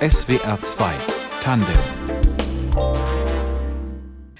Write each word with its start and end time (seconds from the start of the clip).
SWR 0.00 0.58
2 0.60 0.92
Tandem 1.42 2.21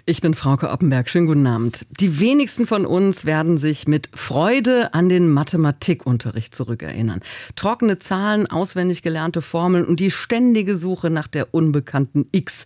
ich 0.04 0.20
bin 0.20 0.34
Frauke 0.34 0.70
Oppenberg. 0.70 1.08
Schönen 1.08 1.26
guten 1.26 1.46
Abend. 1.46 1.86
Die 2.00 2.18
wenigsten 2.18 2.66
von 2.66 2.86
uns 2.86 3.24
werden 3.24 3.56
sich 3.56 3.86
mit 3.86 4.08
Freude 4.14 4.94
an 4.94 5.08
den 5.08 5.28
Mathematikunterricht 5.28 6.54
zurückerinnern. 6.54 7.20
Trockene 7.54 8.00
Zahlen, 8.00 8.48
auswendig 8.48 9.02
gelernte 9.02 9.42
Formeln 9.42 9.84
und 9.84 10.00
die 10.00 10.10
ständige 10.10 10.76
Suche 10.76 11.08
nach 11.08 11.28
der 11.28 11.54
unbekannten 11.54 12.26
X. 12.32 12.64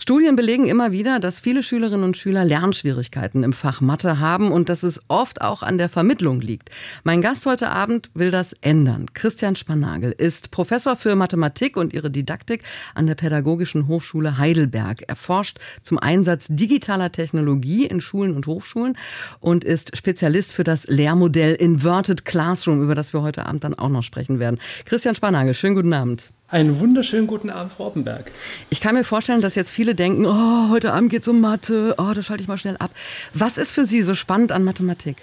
Studien 0.00 0.34
belegen 0.34 0.66
immer 0.66 0.90
wieder, 0.90 1.20
dass 1.20 1.38
viele 1.38 1.62
Schülerinnen 1.62 2.02
und 2.02 2.16
Schüler 2.16 2.44
Lernschwierigkeiten 2.44 3.44
im 3.44 3.52
Fach 3.52 3.80
Mathe 3.80 4.18
haben 4.18 4.50
und 4.50 4.68
dass 4.68 4.82
es 4.82 5.00
oft 5.06 5.40
auch 5.40 5.62
an 5.62 5.78
der 5.78 5.88
Vermittlung 5.88 6.40
liegt. 6.40 6.70
Mein 7.04 7.22
Gast 7.22 7.46
heute 7.46 7.70
Abend 7.70 8.10
will 8.14 8.32
das 8.32 8.52
ändern. 8.54 9.06
Christian 9.14 9.54
Spanagel 9.54 10.10
ist 10.10 10.50
Professor 10.50 10.96
für 10.96 11.14
Mathematik 11.14 11.76
und 11.76 11.92
ihre 11.92 12.10
Didaktik 12.10 12.64
an 12.96 13.06
der 13.06 13.14
Pädagogischen 13.14 13.86
Hochschule 13.86 14.38
Heidelberg. 14.38 15.04
Er 15.06 15.14
forscht 15.14 15.60
zum 15.82 15.98
Einsatz 15.98 16.48
digitaler 16.50 16.71
Technologie 16.80 17.86
in 17.86 18.00
Schulen 18.00 18.34
und 18.34 18.46
Hochschulen 18.46 18.96
und 19.40 19.64
ist 19.64 19.96
Spezialist 19.96 20.54
für 20.54 20.64
das 20.64 20.86
Lehrmodell 20.86 21.54
Inverted 21.54 22.24
Classroom, 22.24 22.82
über 22.82 22.94
das 22.94 23.12
wir 23.12 23.22
heute 23.22 23.46
Abend 23.46 23.64
dann 23.64 23.74
auch 23.74 23.88
noch 23.88 24.02
sprechen 24.02 24.38
werden. 24.38 24.58
Christian 24.84 25.14
Spanagel, 25.14 25.54
schönen 25.54 25.74
guten 25.74 25.92
Abend. 25.92 26.32
Einen 26.48 26.78
wunderschönen 26.80 27.26
guten 27.26 27.48
Abend, 27.48 27.72
Frau 27.72 27.86
Oppenberg. 27.86 28.30
Ich 28.68 28.82
kann 28.82 28.94
mir 28.94 29.04
vorstellen, 29.04 29.40
dass 29.40 29.54
jetzt 29.54 29.70
viele 29.70 29.94
denken, 29.94 30.26
oh, 30.26 30.68
heute 30.68 30.92
Abend 30.92 31.10
geht 31.10 31.22
es 31.22 31.28
um 31.28 31.40
Mathe, 31.40 31.94
oh, 31.96 32.12
da 32.14 32.22
schalte 32.22 32.42
ich 32.42 32.48
mal 32.48 32.58
schnell 32.58 32.76
ab. 32.76 32.90
Was 33.32 33.56
ist 33.56 33.72
für 33.72 33.86
Sie 33.86 34.02
so 34.02 34.14
spannend 34.14 34.52
an 34.52 34.62
Mathematik? 34.62 35.16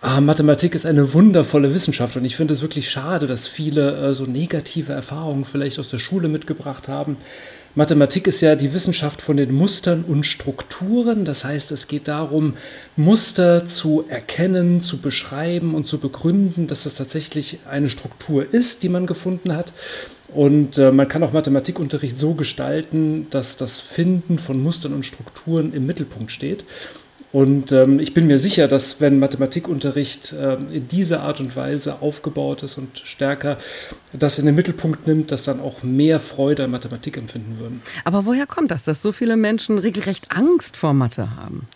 Ah, 0.00 0.20
Mathematik 0.20 0.76
ist 0.76 0.86
eine 0.86 1.12
wundervolle 1.12 1.74
Wissenschaft 1.74 2.16
und 2.16 2.24
ich 2.24 2.36
finde 2.36 2.54
es 2.54 2.62
wirklich 2.62 2.88
schade, 2.88 3.26
dass 3.26 3.48
viele 3.48 3.96
äh, 3.96 4.14
so 4.14 4.26
negative 4.26 4.92
Erfahrungen 4.92 5.44
vielleicht 5.44 5.80
aus 5.80 5.88
der 5.88 5.98
Schule 5.98 6.28
mitgebracht 6.28 6.86
haben. 6.86 7.16
Mathematik 7.74 8.28
ist 8.28 8.40
ja 8.40 8.54
die 8.54 8.72
Wissenschaft 8.72 9.20
von 9.20 9.36
den 9.36 9.52
Mustern 9.52 10.04
und 10.06 10.24
Strukturen. 10.24 11.24
Das 11.24 11.44
heißt, 11.44 11.72
es 11.72 11.88
geht 11.88 12.06
darum, 12.06 12.54
Muster 12.94 13.66
zu 13.66 14.04
erkennen, 14.08 14.82
zu 14.82 14.98
beschreiben 14.98 15.74
und 15.74 15.88
zu 15.88 15.98
begründen, 15.98 16.68
dass 16.68 16.84
das 16.84 16.94
tatsächlich 16.94 17.58
eine 17.68 17.90
Struktur 17.90 18.46
ist, 18.54 18.84
die 18.84 18.88
man 18.88 19.04
gefunden 19.04 19.56
hat. 19.56 19.72
Und 20.28 20.78
äh, 20.78 20.92
man 20.92 21.08
kann 21.08 21.24
auch 21.24 21.32
Mathematikunterricht 21.32 22.16
so 22.16 22.34
gestalten, 22.34 23.26
dass 23.30 23.56
das 23.56 23.80
Finden 23.80 24.38
von 24.38 24.62
Mustern 24.62 24.92
und 24.92 25.04
Strukturen 25.04 25.72
im 25.72 25.86
Mittelpunkt 25.86 26.30
steht. 26.30 26.64
Und 27.30 27.72
ähm, 27.72 28.00
ich 28.00 28.14
bin 28.14 28.26
mir 28.26 28.38
sicher, 28.38 28.68
dass 28.68 29.00
wenn 29.00 29.18
Mathematikunterricht 29.18 30.32
äh, 30.32 30.54
in 30.72 30.88
dieser 30.88 31.20
Art 31.22 31.40
und 31.40 31.54
Weise 31.56 32.00
aufgebaut 32.00 32.62
ist 32.62 32.78
und 32.78 33.02
stärker 33.04 33.58
das 34.12 34.38
in 34.38 34.46
den 34.46 34.54
Mittelpunkt 34.54 35.06
nimmt, 35.06 35.30
dass 35.30 35.42
dann 35.42 35.60
auch 35.60 35.82
mehr 35.82 36.20
Freude 36.20 36.64
an 36.64 36.70
Mathematik 36.70 37.18
empfinden 37.18 37.58
würden. 37.58 37.82
Aber 38.04 38.24
woher 38.24 38.46
kommt 38.46 38.70
das, 38.70 38.84
dass 38.84 39.02
so 39.02 39.12
viele 39.12 39.36
Menschen 39.36 39.78
regelrecht 39.78 40.32
Angst 40.34 40.78
vor 40.78 40.94
Mathe 40.94 41.36
haben? 41.36 41.68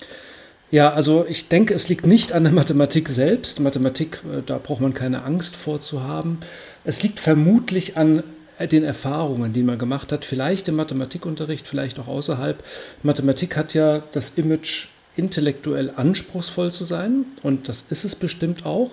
Ja, 0.70 0.94
also 0.94 1.26
ich 1.28 1.48
denke, 1.48 1.74
es 1.74 1.90
liegt 1.90 2.06
nicht 2.06 2.32
an 2.32 2.44
der 2.44 2.52
Mathematik 2.54 3.10
selbst. 3.10 3.60
Mathematik, 3.60 4.20
äh, 4.24 4.40
da 4.44 4.56
braucht 4.56 4.80
man 4.80 4.94
keine 4.94 5.22
Angst 5.24 5.54
vor 5.56 5.82
zu 5.82 6.02
haben. 6.02 6.38
Es 6.84 7.02
liegt 7.02 7.20
vermutlich 7.20 7.98
an 7.98 8.22
den 8.58 8.84
Erfahrungen, 8.84 9.52
die 9.52 9.62
man 9.62 9.78
gemacht 9.78 10.12
hat, 10.12 10.24
vielleicht 10.24 10.68
im 10.68 10.76
Mathematikunterricht, 10.76 11.66
vielleicht 11.66 11.98
auch 11.98 12.08
außerhalb. 12.08 12.62
Mathematik 13.02 13.56
hat 13.56 13.74
ja 13.74 14.02
das 14.12 14.30
Image, 14.36 14.88
intellektuell 15.16 15.92
anspruchsvoll 15.96 16.72
zu 16.72 16.84
sein 16.84 17.26
und 17.42 17.68
das 17.68 17.84
ist 17.90 18.04
es 18.04 18.16
bestimmt 18.16 18.64
auch. 18.64 18.92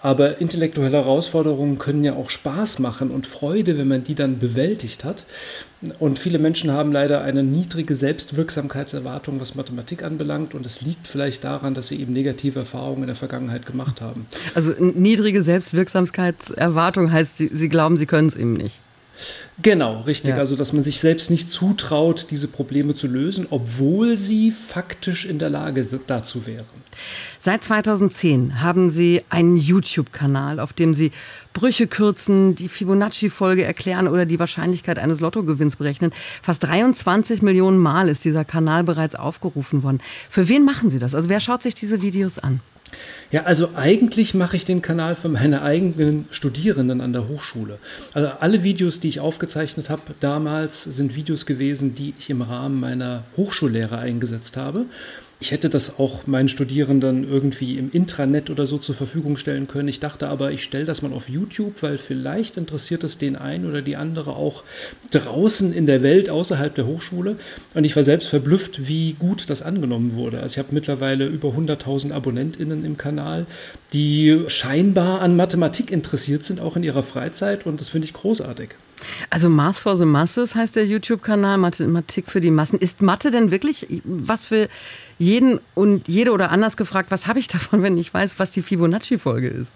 Aber 0.00 0.40
intellektuelle 0.40 0.96
Herausforderungen 0.96 1.78
können 1.78 2.04
ja 2.04 2.12
auch 2.12 2.30
Spaß 2.30 2.78
machen 2.78 3.10
und 3.10 3.26
Freude, 3.26 3.78
wenn 3.78 3.88
man 3.88 4.04
die 4.04 4.14
dann 4.14 4.38
bewältigt 4.38 5.02
hat. 5.02 5.24
Und 5.98 6.20
viele 6.20 6.38
Menschen 6.38 6.70
haben 6.70 6.92
leider 6.92 7.22
eine 7.22 7.42
niedrige 7.42 7.96
Selbstwirksamkeitserwartung, 7.96 9.40
was 9.40 9.56
Mathematik 9.56 10.04
anbelangt. 10.04 10.54
Und 10.54 10.66
es 10.66 10.82
liegt 10.82 11.08
vielleicht 11.08 11.42
daran, 11.42 11.74
dass 11.74 11.88
sie 11.88 12.00
eben 12.00 12.12
negative 12.12 12.60
Erfahrungen 12.60 13.02
in 13.02 13.06
der 13.08 13.16
Vergangenheit 13.16 13.66
gemacht 13.66 14.00
haben. 14.00 14.26
Also 14.54 14.72
niedrige 14.78 15.42
Selbstwirksamkeitserwartung 15.42 17.10
heißt, 17.10 17.36
Sie, 17.36 17.50
sie 17.52 17.68
glauben, 17.68 17.96
Sie 17.96 18.06
können 18.06 18.28
es 18.28 18.36
eben 18.36 18.52
nicht. 18.52 18.78
Genau, 19.60 20.02
richtig. 20.02 20.30
Ja. 20.30 20.36
Also, 20.36 20.54
dass 20.54 20.72
man 20.72 20.84
sich 20.84 21.00
selbst 21.00 21.30
nicht 21.30 21.50
zutraut, 21.50 22.28
diese 22.30 22.46
Probleme 22.46 22.94
zu 22.94 23.08
lösen, 23.08 23.46
obwohl 23.50 24.16
sie 24.16 24.52
faktisch 24.52 25.24
in 25.24 25.38
der 25.38 25.50
Lage 25.50 25.86
dazu 26.06 26.46
wären. 26.46 26.66
Seit 27.40 27.64
2010 27.64 28.60
haben 28.60 28.88
Sie 28.88 29.22
einen 29.30 29.56
YouTube-Kanal, 29.56 30.60
auf 30.60 30.72
dem 30.72 30.94
Sie 30.94 31.12
Brüche 31.52 31.88
kürzen, 31.88 32.54
die 32.54 32.68
Fibonacci-Folge 32.68 33.64
erklären 33.64 34.06
oder 34.06 34.26
die 34.26 34.38
Wahrscheinlichkeit 34.38 34.98
eines 34.98 35.18
Lottogewinns 35.20 35.76
berechnen. 35.76 36.12
Fast 36.42 36.64
23 36.64 37.42
Millionen 37.42 37.78
Mal 37.78 38.08
ist 38.08 38.24
dieser 38.24 38.44
Kanal 38.44 38.84
bereits 38.84 39.16
aufgerufen 39.16 39.82
worden. 39.82 40.00
Für 40.30 40.48
wen 40.48 40.64
machen 40.64 40.90
Sie 40.90 41.00
das? 41.00 41.14
Also, 41.16 41.28
wer 41.28 41.40
schaut 41.40 41.62
sich 41.62 41.74
diese 41.74 42.00
Videos 42.00 42.38
an? 42.38 42.60
Ja, 43.30 43.44
also 43.44 43.70
eigentlich 43.76 44.32
mache 44.32 44.56
ich 44.56 44.64
den 44.64 44.80
Kanal 44.80 45.14
für 45.14 45.28
meine 45.28 45.62
eigenen 45.62 46.24
Studierenden 46.30 47.00
an 47.00 47.12
der 47.12 47.28
Hochschule. 47.28 47.78
Also 48.14 48.30
alle 48.40 48.62
Videos, 48.62 49.00
die 49.00 49.08
ich 49.08 49.20
aufgezeichnet 49.20 49.90
habe 49.90 50.02
damals, 50.20 50.84
sind 50.84 51.14
Videos 51.14 51.44
gewesen, 51.44 51.94
die 51.94 52.14
ich 52.18 52.30
im 52.30 52.40
Rahmen 52.40 52.80
meiner 52.80 53.24
Hochschullehre 53.36 53.98
eingesetzt 53.98 54.56
habe. 54.56 54.86
Ich 55.40 55.52
hätte 55.52 55.70
das 55.70 56.00
auch 56.00 56.26
meinen 56.26 56.48
Studierenden 56.48 57.22
irgendwie 57.28 57.78
im 57.78 57.90
Intranet 57.92 58.50
oder 58.50 58.66
so 58.66 58.76
zur 58.78 58.96
Verfügung 58.96 59.36
stellen 59.36 59.68
können. 59.68 59.86
Ich 59.86 60.00
dachte 60.00 60.28
aber, 60.28 60.50
ich 60.50 60.64
stelle 60.64 60.84
das 60.84 61.00
mal 61.00 61.12
auf 61.12 61.28
YouTube, 61.28 61.80
weil 61.82 61.96
vielleicht 61.96 62.56
interessiert 62.56 63.04
es 63.04 63.18
den 63.18 63.36
einen 63.36 63.64
oder 63.64 63.80
die 63.80 63.94
andere 63.94 64.34
auch 64.34 64.64
draußen 65.12 65.72
in 65.72 65.86
der 65.86 66.02
Welt 66.02 66.28
außerhalb 66.28 66.74
der 66.74 66.86
Hochschule. 66.86 67.36
Und 67.74 67.84
ich 67.84 67.94
war 67.94 68.02
selbst 68.02 68.28
verblüfft, 68.28 68.88
wie 68.88 69.12
gut 69.12 69.48
das 69.48 69.62
angenommen 69.62 70.14
wurde. 70.14 70.40
Also 70.40 70.54
ich 70.54 70.58
habe 70.58 70.74
mittlerweile 70.74 71.26
über 71.26 71.50
100.000 71.50 72.12
AbonnentInnen 72.12 72.84
im 72.84 72.96
Kanal, 72.96 73.46
die 73.92 74.42
scheinbar 74.48 75.20
an 75.20 75.36
Mathematik 75.36 75.92
interessiert 75.92 76.42
sind, 76.42 76.58
auch 76.58 76.74
in 76.74 76.82
ihrer 76.82 77.04
Freizeit. 77.04 77.64
Und 77.64 77.80
das 77.80 77.90
finde 77.90 78.06
ich 78.06 78.12
großartig. 78.12 78.70
Also 79.30 79.48
Math 79.48 79.76
for 79.76 79.96
the 79.96 80.04
Masses 80.04 80.56
heißt 80.56 80.74
der 80.74 80.84
YouTube-Kanal, 80.84 81.58
Mathematik 81.58 82.28
für 82.28 82.40
die 82.40 82.50
Massen. 82.50 82.80
Ist 82.80 83.02
Mathe 83.02 83.30
denn 83.30 83.52
wirklich 83.52 83.86
was 84.04 84.44
für 84.44 84.68
jeden 85.18 85.60
und 85.74 86.06
jede 86.08 86.32
oder 86.32 86.50
anders 86.50 86.76
gefragt, 86.76 87.10
was 87.10 87.26
habe 87.26 87.38
ich 87.38 87.48
davon, 87.48 87.82
wenn 87.82 87.98
ich 87.98 88.12
weiß, 88.12 88.38
was 88.38 88.50
die 88.50 88.62
Fibonacci-Folge 88.62 89.48
ist? 89.48 89.72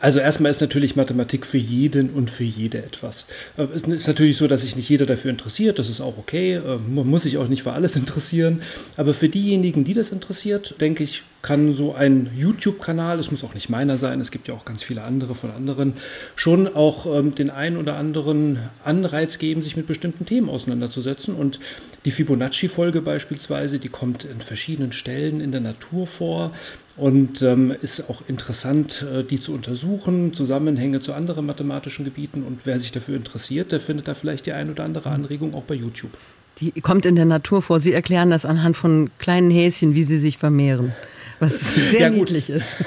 Also 0.00 0.18
erstmal 0.18 0.50
ist 0.50 0.60
natürlich 0.60 0.94
Mathematik 0.94 1.46
für 1.46 1.58
jeden 1.58 2.10
und 2.10 2.30
für 2.30 2.44
jede 2.44 2.78
etwas. 2.78 3.26
Äh, 3.56 3.66
es 3.74 3.82
ist 3.82 4.06
natürlich 4.06 4.36
so, 4.36 4.46
dass 4.46 4.62
sich 4.62 4.76
nicht 4.76 4.88
jeder 4.88 5.06
dafür 5.06 5.30
interessiert, 5.30 5.78
das 5.78 5.88
ist 5.88 6.00
auch 6.00 6.18
okay. 6.18 6.54
Äh, 6.54 6.78
man 6.88 7.06
muss 7.06 7.22
sich 7.22 7.38
auch 7.38 7.48
nicht 7.48 7.62
für 7.62 7.72
alles 7.72 7.96
interessieren. 7.96 8.62
Aber 8.96 9.14
für 9.14 9.28
diejenigen, 9.28 9.84
die 9.84 9.94
das 9.94 10.10
interessiert, 10.10 10.80
denke 10.80 11.02
ich, 11.02 11.22
kann 11.42 11.72
so 11.72 11.94
ein 11.94 12.30
YouTube-Kanal, 12.36 13.18
es 13.20 13.30
muss 13.30 13.44
auch 13.44 13.54
nicht 13.54 13.68
meiner 13.68 13.98
sein, 13.98 14.20
es 14.20 14.32
gibt 14.32 14.48
ja 14.48 14.54
auch 14.54 14.64
ganz 14.64 14.82
viele 14.82 15.04
andere 15.04 15.36
von 15.36 15.50
anderen, 15.50 15.92
schon 16.34 16.74
auch 16.74 17.06
ähm, 17.06 17.34
den 17.36 17.50
einen 17.50 17.76
oder 17.76 17.96
anderen 17.96 18.58
Anreiz 18.84 19.38
geben, 19.38 19.62
sich 19.62 19.76
mit 19.76 19.86
bestimmten 19.86 20.26
Themen 20.26 20.48
auseinanderzusetzen. 20.48 21.34
Und 21.34 21.60
die 22.06 22.12
Fibonacci-Folge 22.12 23.02
beispielsweise, 23.02 23.80
die 23.80 23.88
kommt 23.88 24.24
in 24.24 24.40
verschiedenen 24.40 24.92
Stellen 24.92 25.40
in 25.40 25.50
der 25.50 25.60
Natur 25.60 26.06
vor 26.06 26.52
und 26.96 27.42
ähm, 27.42 27.74
ist 27.82 28.08
auch 28.08 28.22
interessant, 28.28 29.04
äh, 29.12 29.24
die 29.24 29.40
zu 29.40 29.52
untersuchen, 29.52 30.32
Zusammenhänge 30.32 31.00
zu 31.00 31.12
anderen 31.12 31.44
mathematischen 31.44 32.04
Gebieten. 32.04 32.44
Und 32.44 32.64
wer 32.64 32.78
sich 32.78 32.92
dafür 32.92 33.16
interessiert, 33.16 33.72
der 33.72 33.80
findet 33.80 34.06
da 34.06 34.14
vielleicht 34.14 34.46
die 34.46 34.52
ein 34.52 34.70
oder 34.70 34.84
andere 34.84 35.10
Anregung 35.10 35.52
auch 35.54 35.64
bei 35.64 35.74
YouTube. 35.74 36.12
Die 36.60 36.80
kommt 36.80 37.04
in 37.04 37.16
der 37.16 37.26
Natur 37.26 37.60
vor. 37.60 37.80
Sie 37.80 37.92
erklären 37.92 38.30
das 38.30 38.46
anhand 38.46 38.76
von 38.76 39.10
kleinen 39.18 39.50
Häschen, 39.50 39.94
wie 39.94 40.04
sie 40.04 40.18
sich 40.18 40.38
vermehren 40.38 40.92
was 41.38 41.74
sehr 41.90 42.00
ja, 42.00 42.10
niedlich 42.10 42.50
ist. 42.50 42.78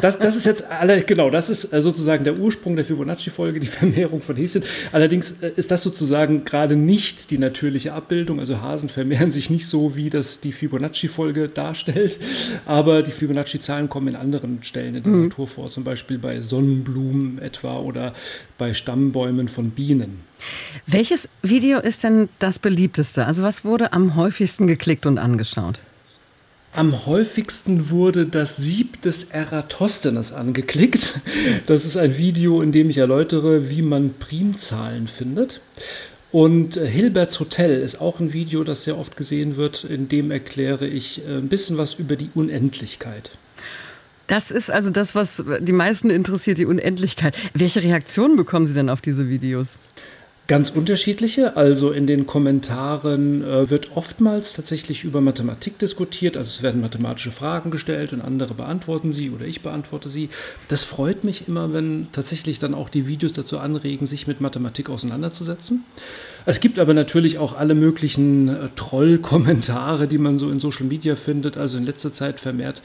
Das, 0.00 0.18
das 0.18 0.36
ist 0.36 0.44
jetzt 0.44 0.70
alle, 0.70 1.02
genau, 1.02 1.30
das 1.30 1.50
ist 1.50 1.72
äh, 1.72 1.82
sozusagen 1.82 2.24
der 2.24 2.38
Ursprung 2.38 2.76
der 2.76 2.84
Fibonacci-Folge, 2.84 3.60
die 3.60 3.66
Vermehrung 3.82 4.20
von 4.20 4.36
Häschen. 4.36 4.62
Allerdings 4.92 5.36
äh, 5.40 5.52
ist 5.56 5.70
das 5.70 5.82
sozusagen 5.82 6.44
gerade 6.44 6.76
nicht 6.76 7.30
die 7.30 7.38
natürliche 7.38 7.92
Abbildung. 7.92 8.40
Also 8.40 8.60
Hasen 8.60 8.88
vermehren 8.88 9.30
sich 9.30 9.50
nicht 9.50 9.66
so, 9.66 9.96
wie 9.96 10.10
das 10.10 10.40
die 10.40 10.52
Fibonacci-Folge 10.52 11.48
darstellt. 11.48 12.18
Aber 12.66 13.02
die 13.02 13.10
Fibonacci-Zahlen 13.10 13.88
kommen 13.88 14.08
in 14.08 14.16
anderen 14.16 14.62
Stellen 14.62 14.94
in 14.94 15.02
der 15.02 15.12
mhm. 15.12 15.22
Natur 15.24 15.46
vor, 15.46 15.70
zum 15.70 15.84
Beispiel 15.84 16.18
bei 16.18 16.40
Sonnenblumen 16.40 17.38
etwa 17.38 17.78
oder 17.78 18.14
bei 18.58 18.74
Stammbäumen 18.74 19.48
von 19.48 19.70
Bienen. 19.70 20.20
Welches 20.86 21.28
Video 21.42 21.78
ist 21.78 22.04
denn 22.04 22.28
das 22.38 22.58
beliebteste? 22.58 23.26
Also 23.26 23.42
was 23.42 23.64
wurde 23.64 23.92
am 23.92 24.16
häufigsten 24.16 24.66
geklickt 24.66 25.06
und 25.06 25.18
angeschaut? 25.18 25.80
Am 26.74 27.04
häufigsten 27.04 27.90
wurde 27.90 28.24
das 28.24 28.56
Sieb 28.56 29.02
des 29.02 29.24
Eratosthenes 29.24 30.32
angeklickt. 30.32 31.20
Das 31.66 31.84
ist 31.84 31.98
ein 31.98 32.16
Video, 32.16 32.62
in 32.62 32.72
dem 32.72 32.88
ich 32.88 32.96
erläutere, 32.96 33.68
wie 33.68 33.82
man 33.82 34.14
Primzahlen 34.14 35.06
findet. 35.06 35.60
Und 36.30 36.76
Hilberts 36.76 37.40
Hotel 37.40 37.82
ist 37.82 38.00
auch 38.00 38.20
ein 38.20 38.32
Video, 38.32 38.64
das 38.64 38.84
sehr 38.84 38.96
oft 38.96 39.18
gesehen 39.18 39.56
wird, 39.58 39.84
in 39.84 40.08
dem 40.08 40.30
erkläre 40.30 40.86
ich 40.86 41.22
äh, 41.26 41.36
ein 41.36 41.48
bisschen 41.48 41.76
was 41.76 41.92
über 41.92 42.16
die 42.16 42.30
Unendlichkeit. 42.34 43.32
Das 44.28 44.50
ist 44.50 44.70
also 44.70 44.88
das, 44.88 45.14
was 45.14 45.44
die 45.60 45.72
meisten 45.72 46.08
interessiert, 46.08 46.56
die 46.56 46.64
Unendlichkeit. 46.64 47.36
Welche 47.52 47.82
Reaktionen 47.82 48.36
bekommen 48.36 48.66
Sie 48.66 48.72
denn 48.74 48.88
auf 48.88 49.02
diese 49.02 49.28
Videos? 49.28 49.76
Ganz 50.48 50.70
unterschiedliche. 50.70 51.56
Also 51.56 51.92
in 51.92 52.08
den 52.08 52.26
Kommentaren 52.26 53.44
äh, 53.44 53.70
wird 53.70 53.96
oftmals 53.96 54.54
tatsächlich 54.54 55.04
über 55.04 55.20
Mathematik 55.20 55.78
diskutiert. 55.78 56.36
Also 56.36 56.48
es 56.48 56.62
werden 56.64 56.80
mathematische 56.80 57.30
Fragen 57.30 57.70
gestellt 57.70 58.12
und 58.12 58.20
andere 58.20 58.54
beantworten 58.54 59.12
sie 59.12 59.30
oder 59.30 59.46
ich 59.46 59.62
beantworte 59.62 60.08
sie. 60.08 60.30
Das 60.66 60.82
freut 60.82 61.22
mich 61.22 61.46
immer, 61.46 61.72
wenn 61.72 62.08
tatsächlich 62.10 62.58
dann 62.58 62.74
auch 62.74 62.88
die 62.88 63.06
Videos 63.06 63.32
dazu 63.32 63.58
anregen, 63.58 64.08
sich 64.08 64.26
mit 64.26 64.40
Mathematik 64.40 64.90
auseinanderzusetzen. 64.90 65.84
Es 66.44 66.58
gibt 66.58 66.80
aber 66.80 66.92
natürlich 66.92 67.38
auch 67.38 67.56
alle 67.56 67.76
möglichen 67.76 68.48
äh, 68.48 68.68
Troll-Kommentare, 68.74 70.08
die 70.08 70.18
man 70.18 70.40
so 70.40 70.50
in 70.50 70.58
Social 70.58 70.86
Media 70.86 71.14
findet. 71.14 71.56
Also 71.56 71.78
in 71.78 71.84
letzter 71.84 72.12
Zeit 72.12 72.40
vermehrt 72.40 72.82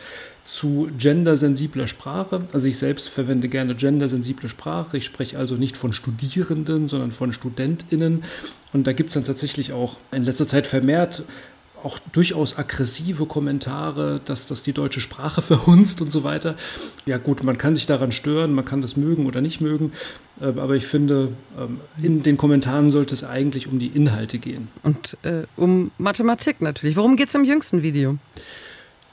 zu 0.47 0.89
gendersensibler 0.97 1.87
Sprache. 1.87 2.41
Also 2.53 2.67
ich 2.67 2.77
selbst 2.77 3.09
verwende 3.09 3.49
gerne 3.49 3.75
gendersensible 3.75 4.47
Sprache. 4.47 4.97
Ich 4.97 5.05
spreche 5.05 5.37
also 5.37 5.55
nicht 5.55 5.75
von 5.75 5.91
Studierenden, 5.91 6.87
sondern 6.87 7.11
von 7.11 7.33
Studentinnen. 7.33 8.23
Und 8.71 8.87
da 8.87 8.93
gibt 8.93 9.09
es 9.09 9.15
dann 9.15 9.25
tatsächlich 9.25 9.73
auch 9.73 9.97
in 10.11 10.23
letzter 10.23 10.47
Zeit 10.47 10.65
vermehrt 10.65 11.23
auch 11.83 11.99
durchaus 12.11 12.57
aggressive 12.57 13.27
Kommentare, 13.27 14.19
dass 14.25 14.47
das 14.47 14.63
die 14.63 14.73
deutsche 14.73 14.99
Sprache 14.99 15.41
verhunzt 15.43 16.01
und 16.01 16.11
so 16.11 16.23
weiter. 16.23 16.55
Ja 17.05 17.17
gut, 17.17 17.43
man 17.43 17.57
kann 17.57 17.75
sich 17.75 17.85
daran 17.85 18.11
stören, 18.11 18.53
man 18.53 18.65
kann 18.65 18.81
das 18.81 18.97
mögen 18.97 19.25
oder 19.25 19.41
nicht 19.41 19.61
mögen, 19.61 19.91
äh, 20.41 20.45
aber 20.45 20.75
ich 20.75 20.87
finde, 20.87 21.33
ähm, 21.57 21.79
in 22.01 22.23
den 22.23 22.37
Kommentaren 22.37 22.89
sollte 22.89 23.13
es 23.13 23.23
eigentlich 23.23 23.67
um 23.67 23.79
die 23.79 23.87
Inhalte 23.87 24.39
gehen. 24.39 24.69
Und 24.83 25.17
äh, 25.23 25.43
um 25.55 25.91
Mathematik 25.97 26.61
natürlich. 26.61 26.95
Worum 26.95 27.15
geht 27.15 27.29
es 27.29 27.35
im 27.35 27.43
jüngsten 27.43 27.83
Video? 27.83 28.17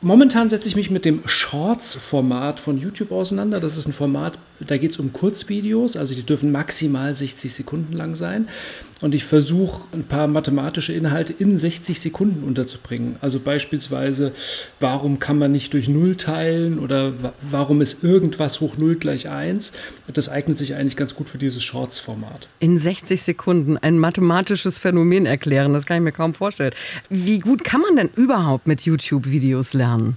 Momentan 0.05 0.51
setze 0.51 0.69
ich 0.69 0.77
mich 0.77 0.91
mit 0.91 1.06
dem 1.06 1.27
Shorts-Format 1.27 2.61
von 2.61 2.79
YouTube 2.79 3.11
auseinander. 3.11 3.59
Das 3.59 3.79
ist 3.79 3.89
ein 3.89 3.95
Format, 3.95 4.39
da 4.61 4.77
geht 4.77 4.91
es 4.91 4.99
um 4.99 5.15
Kurzvideos, 5.15 5.97
also 5.97 6.15
die 6.15 6.23
dürfen 6.23 6.53
maximal 6.53 7.17
60 7.17 7.51
Sekunden 7.51 7.95
lang 7.95 8.15
sein. 8.15 8.51
Und 9.00 9.14
ich 9.14 9.25
versuche 9.25 9.88
ein 9.93 10.05
paar 10.05 10.29
mathematische 10.29 10.93
Inhalte 10.93 11.32
in 11.32 11.58
60 11.58 12.00
Sekunden 12.00 12.44
unterzubringen. 12.44 13.17
Also 13.20 13.41
beispielsweise, 13.41 14.32
warum 14.81 15.19
kann 15.19 15.38
man 15.38 15.52
nicht 15.52 15.73
durch 15.73 15.88
Null 15.88 16.17
teilen 16.17 16.79
oder 16.79 17.12
warum 17.50 17.81
ist 17.81 18.05
irgendwas 18.05 18.61
hoch 18.61 18.76
Null 18.76 18.96
gleich 18.96 19.29
1? 19.29 19.73
Das 20.12 20.29
eignet 20.29 20.58
sich 20.58 20.76
eigentlich 20.76 20.96
ganz 20.96 21.14
gut 21.14 21.29
für 21.29 21.38
dieses 21.38 21.62
Shorts-Format. 21.62 22.49
In 22.61 22.79
60 22.79 23.23
Sekunden 23.23 23.76
ein 23.76 23.99
mathematisches 23.99 24.79
Phänomen 24.79 25.26
erklären, 25.26 25.73
das 25.73 25.87
kann 25.87 25.99
ich 25.99 26.02
mir 26.02 26.12
kaum 26.12 26.35
vorstellen. 26.35 26.73
Wie 27.11 27.40
gut 27.40 27.64
kann 27.64 27.81
man 27.81 27.97
denn 27.97 28.11
überhaupt 28.17 28.67
mit 28.67 28.82
YouTube-Videos 28.82 29.75
lernen? 29.75 30.17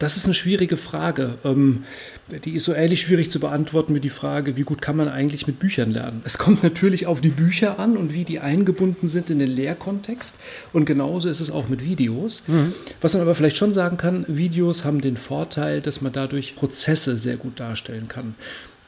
Das 0.00 0.16
ist 0.16 0.24
eine 0.24 0.32
schwierige 0.32 0.78
Frage. 0.78 1.34
Ähm, 1.44 1.84
die 2.44 2.52
ist 2.56 2.64
so 2.64 2.72
ähnlich 2.72 3.02
schwierig 3.02 3.30
zu 3.30 3.38
beantworten 3.38 3.94
wie 3.94 4.00
die 4.00 4.08
Frage, 4.08 4.56
wie 4.56 4.62
gut 4.62 4.80
kann 4.80 4.96
man 4.96 5.08
eigentlich 5.08 5.46
mit 5.46 5.58
Büchern 5.58 5.90
lernen. 5.90 6.22
Es 6.24 6.38
kommt 6.38 6.62
natürlich 6.62 7.06
auf 7.06 7.20
die 7.20 7.28
Bücher 7.28 7.78
an 7.78 7.98
und 7.98 8.14
wie 8.14 8.24
die 8.24 8.40
eingebunden 8.40 9.08
sind 9.08 9.28
in 9.28 9.38
den 9.38 9.50
Lehrkontext. 9.50 10.38
Und 10.72 10.86
genauso 10.86 11.28
ist 11.28 11.40
es 11.40 11.50
auch 11.50 11.68
mit 11.68 11.84
Videos. 11.84 12.44
Mhm. 12.46 12.72
Was 13.02 13.12
man 13.12 13.22
aber 13.22 13.34
vielleicht 13.34 13.58
schon 13.58 13.74
sagen 13.74 13.98
kann, 13.98 14.24
Videos 14.26 14.86
haben 14.86 15.02
den 15.02 15.18
Vorteil, 15.18 15.82
dass 15.82 16.00
man 16.00 16.12
dadurch 16.12 16.56
Prozesse 16.56 17.18
sehr 17.18 17.36
gut 17.36 17.60
darstellen 17.60 18.08
kann. 18.08 18.34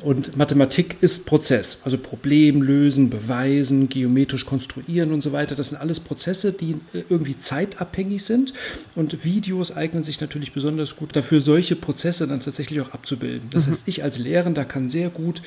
Und 0.02 0.36
Mathematik 0.36 0.96
ist 1.00 1.26
Prozess, 1.26 1.78
also 1.84 1.96
Problem 1.96 2.60
lösen, 2.60 3.08
beweisen, 3.08 3.88
geometrisch 3.88 4.44
konstruieren 4.44 5.12
und 5.12 5.22
so 5.22 5.32
weiter. 5.32 5.54
Das 5.54 5.68
sind 5.68 5.78
alles 5.78 6.00
Prozesse, 6.00 6.52
die 6.52 6.76
äh, 6.92 7.04
irgendwie 7.08 7.36
zeitabhängig 7.36 8.24
sind. 8.24 8.52
Und 8.94 9.24
Videos 9.24 9.74
eignen 9.74 10.04
sich 10.04 10.20
natürlich 10.20 10.52
besonders 10.52 10.96
gut 10.96 11.14
dafür, 11.14 11.40
solche 11.40 11.76
Prozesse 11.76 12.26
dann 12.26 12.40
tatsächlich 12.40 12.80
auch 12.80 12.92
abzubilden. 12.92 13.48
Das 13.50 13.66
mhm. 13.66 13.72
heißt, 13.72 13.82
ich 13.86 14.02
als 14.02 14.18
Lehrender 14.18 14.64
kann 14.64 14.88
sehr 14.88 15.08
gut 15.08 15.42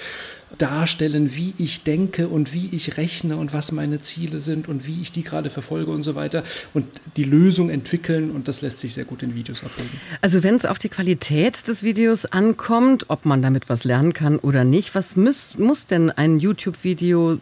darstellen, 0.58 1.36
wie 1.36 1.54
ich 1.58 1.84
denke 1.84 2.28
und 2.28 2.54
wie 2.54 2.70
ich 2.72 2.98
rechne 2.98 3.38
und 3.38 3.54
was 3.54 3.72
meine 3.72 4.02
Ziele 4.02 4.42
sind 4.42 4.68
und 4.68 4.86
wie 4.86 5.02
ich 5.02 5.12
die 5.12 5.24
gerade 5.24 5.50
verfolge 5.50 5.92
und 5.92 6.04
so 6.04 6.16
weiter 6.16 6.44
und 6.74 6.88
die 7.18 7.24
Lösung 7.24 7.70
entwickeln 7.70 8.32
und 8.32 8.48
das 8.48 8.62
lässt 8.62 8.80
sich 8.80 8.94
sehr 8.94 9.06
gut 9.06 9.24
in 9.24 9.36
Videos 9.36 9.64
abbilden. 9.64 10.00
Also 10.22 10.44
wenn 10.44 10.56
es 10.56 10.66
auf 10.66 10.80
die 10.80 10.90
Qualität 10.90 11.68
des 11.68 11.84
Videos 11.84 12.26
ankommt, 12.26 13.06
ob 13.10 13.26
man 13.26 13.42
damit 13.42 13.70
was 13.70 13.84
lernen 13.84 14.14
kann 14.14 14.38
oder 14.38 14.64
nicht, 14.64 14.96
was 14.96 15.16
muss, 15.16 15.58
muss 15.58 15.86
denn 15.86 16.10
ein 16.10 16.40
YouTube-Video 16.40 17.38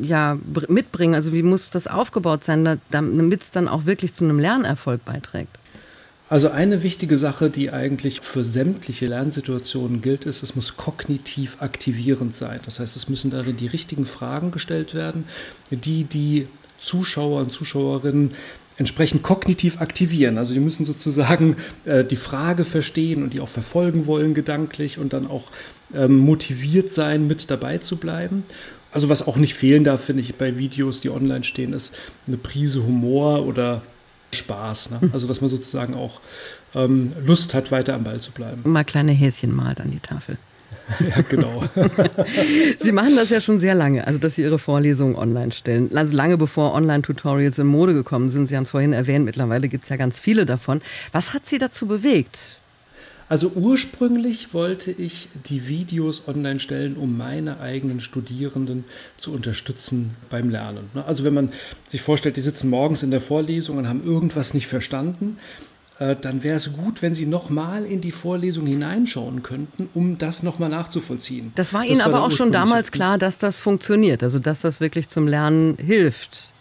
ja 0.00 0.38
mitbringen? 0.68 1.14
Also 1.14 1.32
wie 1.32 1.42
muss 1.42 1.70
das 1.70 1.86
aufgebaut 1.86 2.44
sein, 2.44 2.80
damit 2.90 3.42
es 3.42 3.50
dann 3.50 3.68
auch 3.68 3.86
wirklich 3.86 4.12
zu 4.14 4.24
einem 4.24 4.38
Lernerfolg 4.38 5.04
beiträgt? 5.04 5.57
Also 6.30 6.50
eine 6.50 6.82
wichtige 6.82 7.16
Sache, 7.16 7.48
die 7.48 7.70
eigentlich 7.70 8.20
für 8.20 8.44
sämtliche 8.44 9.06
Lernsituationen 9.06 10.02
gilt, 10.02 10.26
ist, 10.26 10.42
es 10.42 10.54
muss 10.54 10.76
kognitiv 10.76 11.56
aktivierend 11.60 12.36
sein. 12.36 12.60
Das 12.64 12.80
heißt, 12.80 12.96
es 12.96 13.08
müssen 13.08 13.30
darin 13.30 13.56
die 13.56 13.66
richtigen 13.66 14.04
Fragen 14.04 14.50
gestellt 14.50 14.94
werden, 14.94 15.24
die 15.70 16.04
die 16.04 16.44
Zuschauer 16.78 17.40
und 17.40 17.52
Zuschauerinnen 17.52 18.32
entsprechend 18.76 19.22
kognitiv 19.22 19.80
aktivieren. 19.80 20.38
Also 20.38 20.52
die 20.52 20.60
müssen 20.60 20.84
sozusagen 20.84 21.56
äh, 21.84 22.04
die 22.04 22.16
Frage 22.16 22.64
verstehen 22.64 23.22
und 23.22 23.32
die 23.32 23.40
auch 23.40 23.48
verfolgen 23.48 24.06
wollen 24.06 24.34
gedanklich 24.34 24.98
und 24.98 25.12
dann 25.12 25.26
auch 25.26 25.50
ähm, 25.94 26.18
motiviert 26.18 26.94
sein, 26.94 27.26
mit 27.26 27.50
dabei 27.50 27.78
zu 27.78 27.96
bleiben. 27.96 28.44
Also 28.92 29.08
was 29.08 29.26
auch 29.26 29.36
nicht 29.36 29.54
fehlen 29.54 29.82
darf, 29.82 30.04
finde 30.04 30.22
ich, 30.22 30.36
bei 30.36 30.58
Videos, 30.58 31.00
die 31.00 31.10
online 31.10 31.42
stehen, 31.42 31.72
ist 31.72 31.94
eine 32.26 32.36
Prise 32.36 32.84
Humor 32.84 33.46
oder 33.46 33.82
Spaß. 34.32 34.90
Ne? 34.90 35.10
Also, 35.12 35.26
dass 35.26 35.40
man 35.40 35.50
sozusagen 35.50 35.94
auch 35.94 36.20
ähm, 36.74 37.12
Lust 37.24 37.54
hat, 37.54 37.70
weiter 37.70 37.94
am 37.94 38.04
Ball 38.04 38.20
zu 38.20 38.32
bleiben. 38.32 38.70
Mal 38.70 38.84
kleine 38.84 39.12
Häschen 39.12 39.54
malt 39.54 39.80
an 39.80 39.90
die 39.90 40.00
Tafel. 40.00 40.36
Ja, 41.00 41.22
genau. 41.22 41.64
Sie 42.78 42.92
machen 42.92 43.14
das 43.16 43.28
ja 43.30 43.40
schon 43.40 43.58
sehr 43.58 43.74
lange, 43.74 44.06
also 44.06 44.18
dass 44.18 44.36
Sie 44.36 44.42
Ihre 44.42 44.58
Vorlesungen 44.58 45.16
online 45.16 45.52
stellen. 45.52 45.90
Also 45.94 46.16
lange 46.16 46.38
bevor 46.38 46.74
Online-Tutorials 46.74 47.58
in 47.58 47.66
Mode 47.66 47.92
gekommen 47.94 48.28
sind. 48.30 48.48
Sie 48.48 48.56
haben 48.56 48.64
es 48.64 48.70
vorhin 48.70 48.94
erwähnt, 48.94 49.24
mittlerweile 49.24 49.68
gibt 49.68 49.84
es 49.84 49.90
ja 49.90 49.96
ganz 49.96 50.18
viele 50.18 50.46
davon. 50.46 50.80
Was 51.12 51.34
hat 51.34 51.46
Sie 51.46 51.58
dazu 51.58 51.86
bewegt? 51.86 52.57
Also 53.28 53.52
ursprünglich 53.54 54.54
wollte 54.54 54.90
ich 54.90 55.28
die 55.48 55.68
Videos 55.68 56.22
online 56.26 56.60
stellen, 56.60 56.96
um 56.96 57.18
meine 57.18 57.60
eigenen 57.60 58.00
Studierenden 58.00 58.84
zu 59.18 59.32
unterstützen 59.32 60.16
beim 60.30 60.48
Lernen. 60.48 60.88
Ne? 60.94 61.04
Also 61.04 61.24
wenn 61.24 61.34
man 61.34 61.52
sich 61.90 62.00
vorstellt, 62.00 62.36
die 62.36 62.40
sitzen 62.40 62.70
morgens 62.70 63.02
in 63.02 63.10
der 63.10 63.20
Vorlesung 63.20 63.76
und 63.76 63.88
haben 63.88 64.02
irgendwas 64.04 64.54
nicht 64.54 64.66
verstanden, 64.66 65.36
äh, 65.98 66.16
dann 66.16 66.42
wäre 66.42 66.56
es 66.56 66.72
gut, 66.72 67.02
wenn 67.02 67.14
Sie 67.14 67.26
nochmal 67.26 67.84
in 67.84 68.00
die 68.00 68.12
Vorlesung 68.12 68.66
hineinschauen 68.66 69.42
könnten, 69.42 69.88
um 69.94 70.16
das 70.16 70.42
nochmal 70.42 70.70
nachzuvollziehen. 70.70 71.52
Das 71.54 71.74
war 71.74 71.84
Ihnen 71.84 71.98
das 71.98 72.06
war 72.06 72.14
aber 72.14 72.24
auch 72.24 72.30
schon 72.30 72.52
damals 72.52 72.92
klar, 72.92 73.18
dass 73.18 73.38
das 73.38 73.60
funktioniert, 73.60 74.22
also 74.22 74.38
dass 74.38 74.62
das 74.62 74.80
wirklich 74.80 75.08
zum 75.08 75.26
Lernen 75.26 75.76
hilft. 75.76 76.52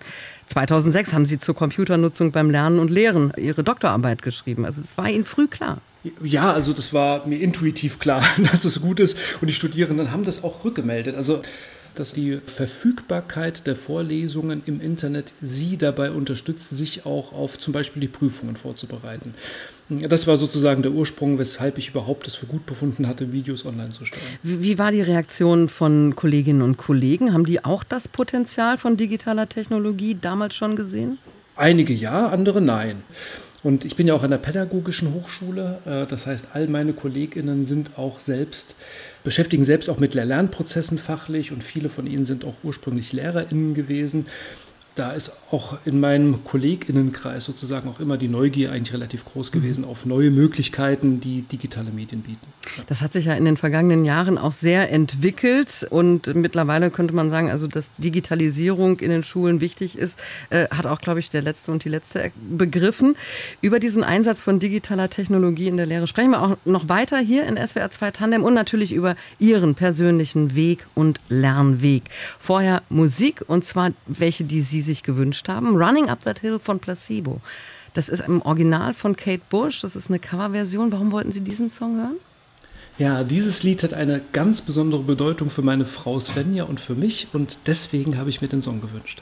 2006 0.48 1.14
haben 1.14 1.26
Sie 1.26 1.38
zur 1.38 1.56
Computernutzung 1.56 2.32
beim 2.32 2.50
Lernen 2.50 2.80
und 2.80 2.90
Lehren 2.90 3.32
Ihre 3.38 3.64
Doktorarbeit 3.64 4.22
geschrieben. 4.22 4.66
Also 4.66 4.82
das 4.82 4.98
war 4.98 5.10
Ihnen 5.10 5.26
früh 5.26 5.48
klar. 5.48 5.82
Ja, 6.24 6.54
also 6.54 6.74
das 6.74 6.94
war 6.94 7.28
mir 7.28 7.40
intuitiv 7.40 8.00
klar, 8.00 8.24
dass 8.52 8.62
das 8.62 8.82
gut 8.82 9.00
ist. 9.00 9.18
Und 9.42 9.48
die 9.48 9.54
Studierenden 9.54 10.12
haben 10.12 10.24
das 10.24 10.44
auch 10.44 10.64
rückgemeldet. 10.64 11.16
Also 11.16 11.42
dass 12.00 12.14
die 12.14 12.40
Verfügbarkeit 12.46 13.66
der 13.66 13.76
Vorlesungen 13.76 14.62
im 14.66 14.82
Internet 14.82 15.34
Sie 15.42 15.78
dabei 15.78 16.12
unterstützt, 16.12 16.70
sich 16.70 17.06
auch 17.06 17.34
auf 17.34 17.58
zum 17.58 17.74
Beispiel 17.74 18.02
die 18.02 18.08
Prüfungen 18.08 18.56
vorzubereiten. 18.56 19.34
Das 19.90 20.28
war 20.28 20.38
sozusagen 20.38 20.82
der 20.82 20.92
Ursprung, 20.92 21.40
weshalb 21.40 21.78
ich 21.78 21.90
überhaupt 21.90 22.28
es 22.28 22.36
für 22.36 22.46
gut 22.46 22.66
befunden 22.66 23.08
hatte, 23.08 23.32
Videos 23.32 23.66
online 23.66 23.92
zu 23.92 24.06
stellen. 24.06 24.24
Wie 24.44 24.78
war 24.78 24.92
die 24.92 25.02
Reaktion 25.02 25.70
von 25.70 26.16
Kolleginnen 26.16 26.62
und 26.62 26.78
Kollegen? 26.78 27.34
Haben 27.34 27.46
die 27.46 27.64
auch 27.64 27.84
das 27.84 28.08
Potenzial 28.08 28.78
von 28.78 28.98
digitaler 28.98 29.48
Technologie 29.48 30.18
damals 30.20 30.56
schon 30.56 30.76
gesehen? 30.76 31.18
Einige 31.56 31.94
ja, 31.94 32.28
andere 32.28 32.62
nein. 32.62 33.02
Und 33.64 33.86
ich 33.86 33.96
bin 33.96 34.08
ja 34.08 34.14
auch 34.14 34.24
an 34.24 34.32
der 34.32 34.38
pädagogischen 34.38 35.14
Hochschule. 35.14 35.80
Äh, 35.86 36.06
das 36.06 36.28
heißt, 36.28 36.50
all 36.54 36.68
meine 36.68 36.94
KollegInnen 36.94 37.66
sind 37.66 37.98
auch 37.98 38.20
selbst, 38.20 38.76
beschäftigen 39.24 39.64
selbst 39.64 39.90
auch 39.90 40.00
mit 40.00 40.14
Lernprozessen 40.14 40.98
fachlich 40.98 41.52
und 41.52 41.64
viele 41.64 41.90
von 41.90 42.06
ihnen 42.06 42.26
sind 42.26 42.46
auch 42.46 42.56
ursprünglich 42.64 43.14
LehrerInnen 43.14 43.74
gewesen 43.74 44.28
da 44.98 45.12
ist 45.12 45.32
auch 45.52 45.78
in 45.86 46.00
meinem 46.00 46.44
KollegInnenkreis 46.44 47.46
sozusagen 47.46 47.88
auch 47.88 48.00
immer 48.00 48.18
die 48.18 48.28
Neugier 48.28 48.72
eigentlich 48.72 48.94
relativ 48.94 49.26
groß 49.26 49.52
gewesen 49.52 49.84
mhm. 49.84 49.90
auf 49.90 50.06
neue 50.06 50.32
Möglichkeiten, 50.32 51.20
die 51.20 51.42
digitale 51.42 51.92
Medien 51.92 52.22
bieten. 52.22 52.48
Das 52.88 53.02
hat 53.02 53.14
sich 53.14 53.26
ja 53.26 53.34
in 53.34 53.46
den 53.46 53.58
vergangenen 53.58 54.06
Jahren 54.06 54.38
auch 54.38 54.52
sehr 54.52 54.92
entwickelt 54.92 55.88
und 55.90 56.34
mittlerweile 56.36 56.92
könnte 56.92 57.14
man 57.14 57.30
sagen, 57.30 57.50
also 57.50 57.68
dass 57.68 57.92
Digitalisierung 57.98 59.00
in 59.00 59.10
den 59.10 59.24
Schulen 59.24 59.62
wichtig 59.62 59.98
ist, 59.98 60.20
äh, 60.50 60.68
hat 60.70 60.86
auch, 60.86 61.00
glaube 61.00 61.20
ich, 61.20 61.30
der 61.30 61.42
letzte 61.42 61.72
und 61.72 61.84
die 61.86 61.90
letzte 61.90 62.32
begriffen. 62.50 63.16
Über 63.62 63.80
diesen 63.80 64.04
Einsatz 64.04 64.42
von 64.42 64.60
digitaler 64.60 65.10
Technologie 65.10 65.68
in 65.68 65.78
der 65.78 65.86
Lehre 65.86 66.08
sprechen 66.08 66.32
wir 66.32 66.42
auch 66.42 66.58
noch 66.66 66.90
weiter 66.90 67.20
hier 67.20 67.46
in 67.46 67.56
SWR 67.56 67.90
2 67.90 68.12
Tandem 68.12 68.44
und 68.44 68.54
natürlich 68.54 68.94
über 68.94 69.16
Ihren 69.40 69.76
persönlichen 69.76 70.56
Weg 70.56 70.86
und 70.96 71.22
Lernweg. 71.30 72.04
Vorher 72.40 72.82
Musik 72.90 73.44
und 73.48 73.64
zwar 73.64 73.92
welche, 74.08 74.44
die 74.44 74.62
Sie 74.62 74.82
sich 74.88 75.04
gewünscht 75.04 75.48
haben. 75.50 75.76
Running 75.76 76.10
Up 76.10 76.24
That 76.24 76.40
Hill 76.40 76.60
von 76.60 76.80
Placebo. 76.80 77.40
Das 77.94 78.10
ist 78.10 78.22
im 78.22 78.42
Original 78.42 78.94
von 78.94 79.16
Kate 79.16 79.42
Bush, 79.50 79.82
das 79.82 79.96
ist 79.96 80.10
eine 80.10 80.20
Coverversion. 80.20 80.92
Warum 80.92 81.12
wollten 81.12 81.32
Sie 81.32 81.42
diesen 81.42 81.70
Song 81.70 81.98
hören? 81.98 82.18
Ja, 82.98 83.24
dieses 83.24 83.62
Lied 83.62 83.84
hat 83.84 83.94
eine 83.94 84.22
ganz 84.34 84.62
besondere 84.62 85.04
Bedeutung 85.04 85.52
für 85.52 85.62
meine 85.62 85.86
Frau 85.86 86.20
Svenja 86.20 86.64
und 86.64 86.80
für 86.80 86.96
mich 86.96 87.28
und 87.34 87.60
deswegen 87.68 88.18
habe 88.18 88.30
ich 88.30 88.42
mir 88.42 88.48
den 88.48 88.64
Song 88.64 88.82
gewünscht. 88.82 89.22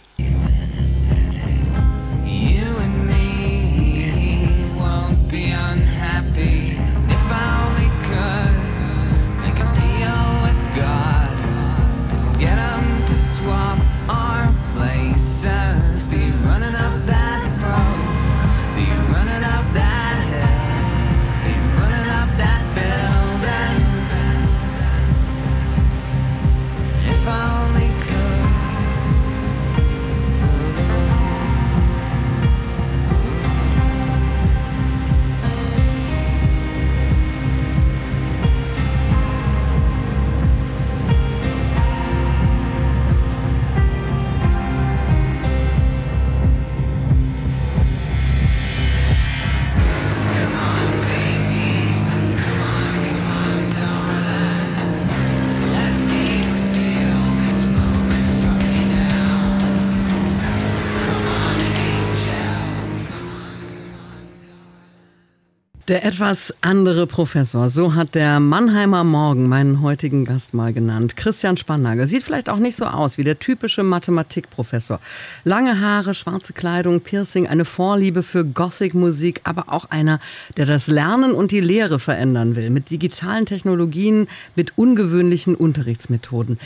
Der 65.88 66.04
etwas 66.04 66.52
andere 66.62 67.06
Professor, 67.06 67.70
so 67.70 67.94
hat 67.94 68.16
der 68.16 68.40
Mannheimer 68.40 69.04
Morgen 69.04 69.48
meinen 69.48 69.84
heutigen 69.84 70.26
Gast 70.26 70.56
mal 70.56 70.74
genannt. 70.74 71.16
Christian 71.16 71.58
Spannagel 71.58 72.08
sieht 72.08 72.24
vielleicht 72.24 72.50
auch 72.50 72.58
nicht 72.58 72.76
so 72.76 72.86
aus 72.86 73.20
wie 73.20 73.24
der 73.24 73.38
typische 73.38 73.84
Mathematikprofessor. 73.84 75.00
Lange 75.44 75.80
Haare, 75.80 76.16
schwarze 76.16 76.54
Kleidung, 76.54 77.02
Piercing, 77.02 77.46
eine 77.46 77.66
Vorliebe 77.66 78.24
für 78.24 78.44
Gothic-Musik, 78.44 79.42
aber 79.44 79.66
auch 79.68 79.86
einer, 79.92 80.20
der 80.58 80.66
das 80.66 80.88
Lernen 80.88 81.34
und 81.34 81.52
die 81.52 81.62
Lehre 81.62 82.00
verändern 82.00 82.56
will, 82.56 82.72
mit 82.72 82.90
digitalen 82.90 83.46
Technologien, 83.46 84.28
mit 84.56 84.80
ungewöhnlichen 84.80 85.54
Unterrichtsmethoden. 85.54 86.58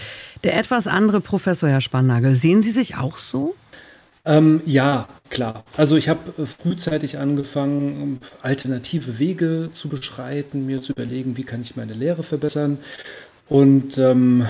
Der 0.45 0.57
etwas 0.57 0.87
andere 0.87 1.19
Professor, 1.19 1.67
Herr 1.67 1.81
Spannagel, 1.81 2.35
sehen 2.35 2.61
Sie 2.61 2.71
sich 2.71 2.95
auch 2.95 3.17
so? 3.17 3.53
Ähm, 4.25 4.61
ja, 4.65 5.07
klar. 5.29 5.63
Also 5.77 5.95
ich 5.95 6.09
habe 6.09 6.41
äh, 6.41 6.45
frühzeitig 6.45 7.17
angefangen, 7.17 8.19
alternative 8.41 9.17
Wege 9.17 9.69
zu 9.73 9.89
beschreiten, 9.89 10.65
mir 10.65 10.81
zu 10.81 10.91
überlegen, 10.91 11.37
wie 11.37 11.43
kann 11.43 11.61
ich 11.61 11.75
meine 11.75 11.93
Lehre 11.93 12.23
verbessern 12.23 12.79
und 13.47 13.97
ähm, 13.97 14.45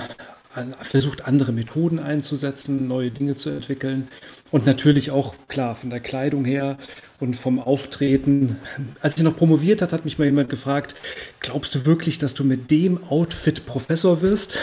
versucht, 0.82 1.26
andere 1.26 1.52
Methoden 1.52 1.98
einzusetzen, 1.98 2.88
neue 2.88 3.10
Dinge 3.10 3.36
zu 3.36 3.50
entwickeln. 3.50 4.08
Und 4.50 4.66
natürlich 4.66 5.12
auch, 5.12 5.34
klar, 5.46 5.76
von 5.76 5.90
der 5.90 6.00
Kleidung 6.00 6.44
her 6.44 6.76
und 7.20 7.34
vom 7.34 7.60
Auftreten. 7.60 8.56
Als 9.00 9.16
ich 9.16 9.22
noch 9.22 9.36
promoviert 9.36 9.80
hat, 9.80 9.92
hat 9.92 10.04
mich 10.04 10.18
mal 10.18 10.24
jemand 10.24 10.48
gefragt, 10.48 10.96
glaubst 11.38 11.74
du 11.74 11.86
wirklich, 11.86 12.18
dass 12.18 12.34
du 12.34 12.42
mit 12.42 12.70
dem 12.70 13.04
Outfit 13.04 13.64
Professor 13.64 14.22
wirst? 14.22 14.58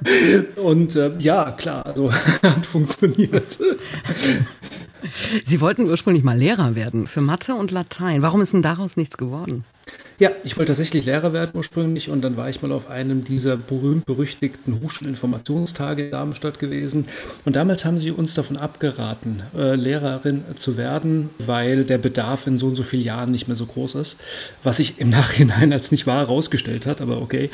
und 0.56 0.96
äh, 0.96 1.12
ja, 1.18 1.52
klar, 1.52 1.86
also 1.86 2.12
hat 2.42 2.66
funktioniert. 2.66 3.58
Sie 5.44 5.60
wollten 5.60 5.88
ursprünglich 5.88 6.24
mal 6.24 6.36
Lehrer 6.36 6.74
werden 6.74 7.06
für 7.06 7.22
Mathe 7.22 7.54
und 7.54 7.70
Latein. 7.70 8.20
Warum 8.20 8.42
ist 8.42 8.52
denn 8.52 8.62
daraus 8.62 8.96
nichts 8.98 9.16
geworden? 9.16 9.64
Ja, 10.22 10.30
ich 10.44 10.56
wollte 10.56 10.70
tatsächlich 10.70 11.04
Lehrer 11.04 11.32
werden 11.32 11.50
ursprünglich 11.54 12.08
und 12.08 12.22
dann 12.22 12.36
war 12.36 12.48
ich 12.48 12.62
mal 12.62 12.70
auf 12.70 12.88
einem 12.88 13.24
dieser 13.24 13.56
berühmt-berüchtigten 13.56 14.80
Hochschulinformationstage 14.80 16.04
in 16.04 16.10
Darmstadt 16.12 16.60
gewesen. 16.60 17.06
Und 17.44 17.56
damals 17.56 17.84
haben 17.84 17.98
sie 17.98 18.12
uns 18.12 18.34
davon 18.34 18.56
abgeraten, 18.56 19.42
äh, 19.52 19.74
Lehrerin 19.74 20.44
zu 20.54 20.76
werden, 20.76 21.30
weil 21.44 21.82
der 21.82 21.98
Bedarf 21.98 22.46
in 22.46 22.56
so 22.56 22.68
und 22.68 22.76
so 22.76 22.84
vielen 22.84 23.02
Jahren 23.02 23.32
nicht 23.32 23.48
mehr 23.48 23.56
so 23.56 23.66
groß 23.66 23.96
ist. 23.96 24.20
Was 24.62 24.76
sich 24.76 25.00
im 25.00 25.10
Nachhinein 25.10 25.72
als 25.72 25.90
nicht 25.90 26.06
wahr 26.06 26.20
herausgestellt 26.20 26.86
hat, 26.86 27.00
aber 27.00 27.20
okay. 27.20 27.50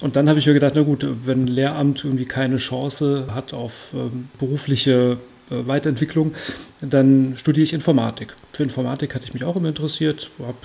Und 0.00 0.16
dann 0.16 0.28
habe 0.28 0.40
ich 0.40 0.46
mir 0.48 0.54
gedacht, 0.54 0.72
na 0.74 0.82
gut, 0.82 1.06
wenn 1.22 1.46
Lehramt 1.46 2.04
irgendwie 2.04 2.26
keine 2.26 2.56
Chance 2.56 3.28
hat 3.32 3.54
auf 3.54 3.94
ähm, 3.94 4.28
berufliche 4.40 5.18
äh, 5.52 5.68
Weiterentwicklung, 5.68 6.34
dann 6.80 7.34
studiere 7.36 7.62
ich 7.62 7.72
Informatik. 7.72 8.34
Für 8.52 8.64
Informatik 8.64 9.14
hatte 9.14 9.24
ich 9.24 9.34
mich 9.34 9.44
auch 9.44 9.54
immer 9.54 9.68
interessiert, 9.68 10.32
habe 10.40 10.56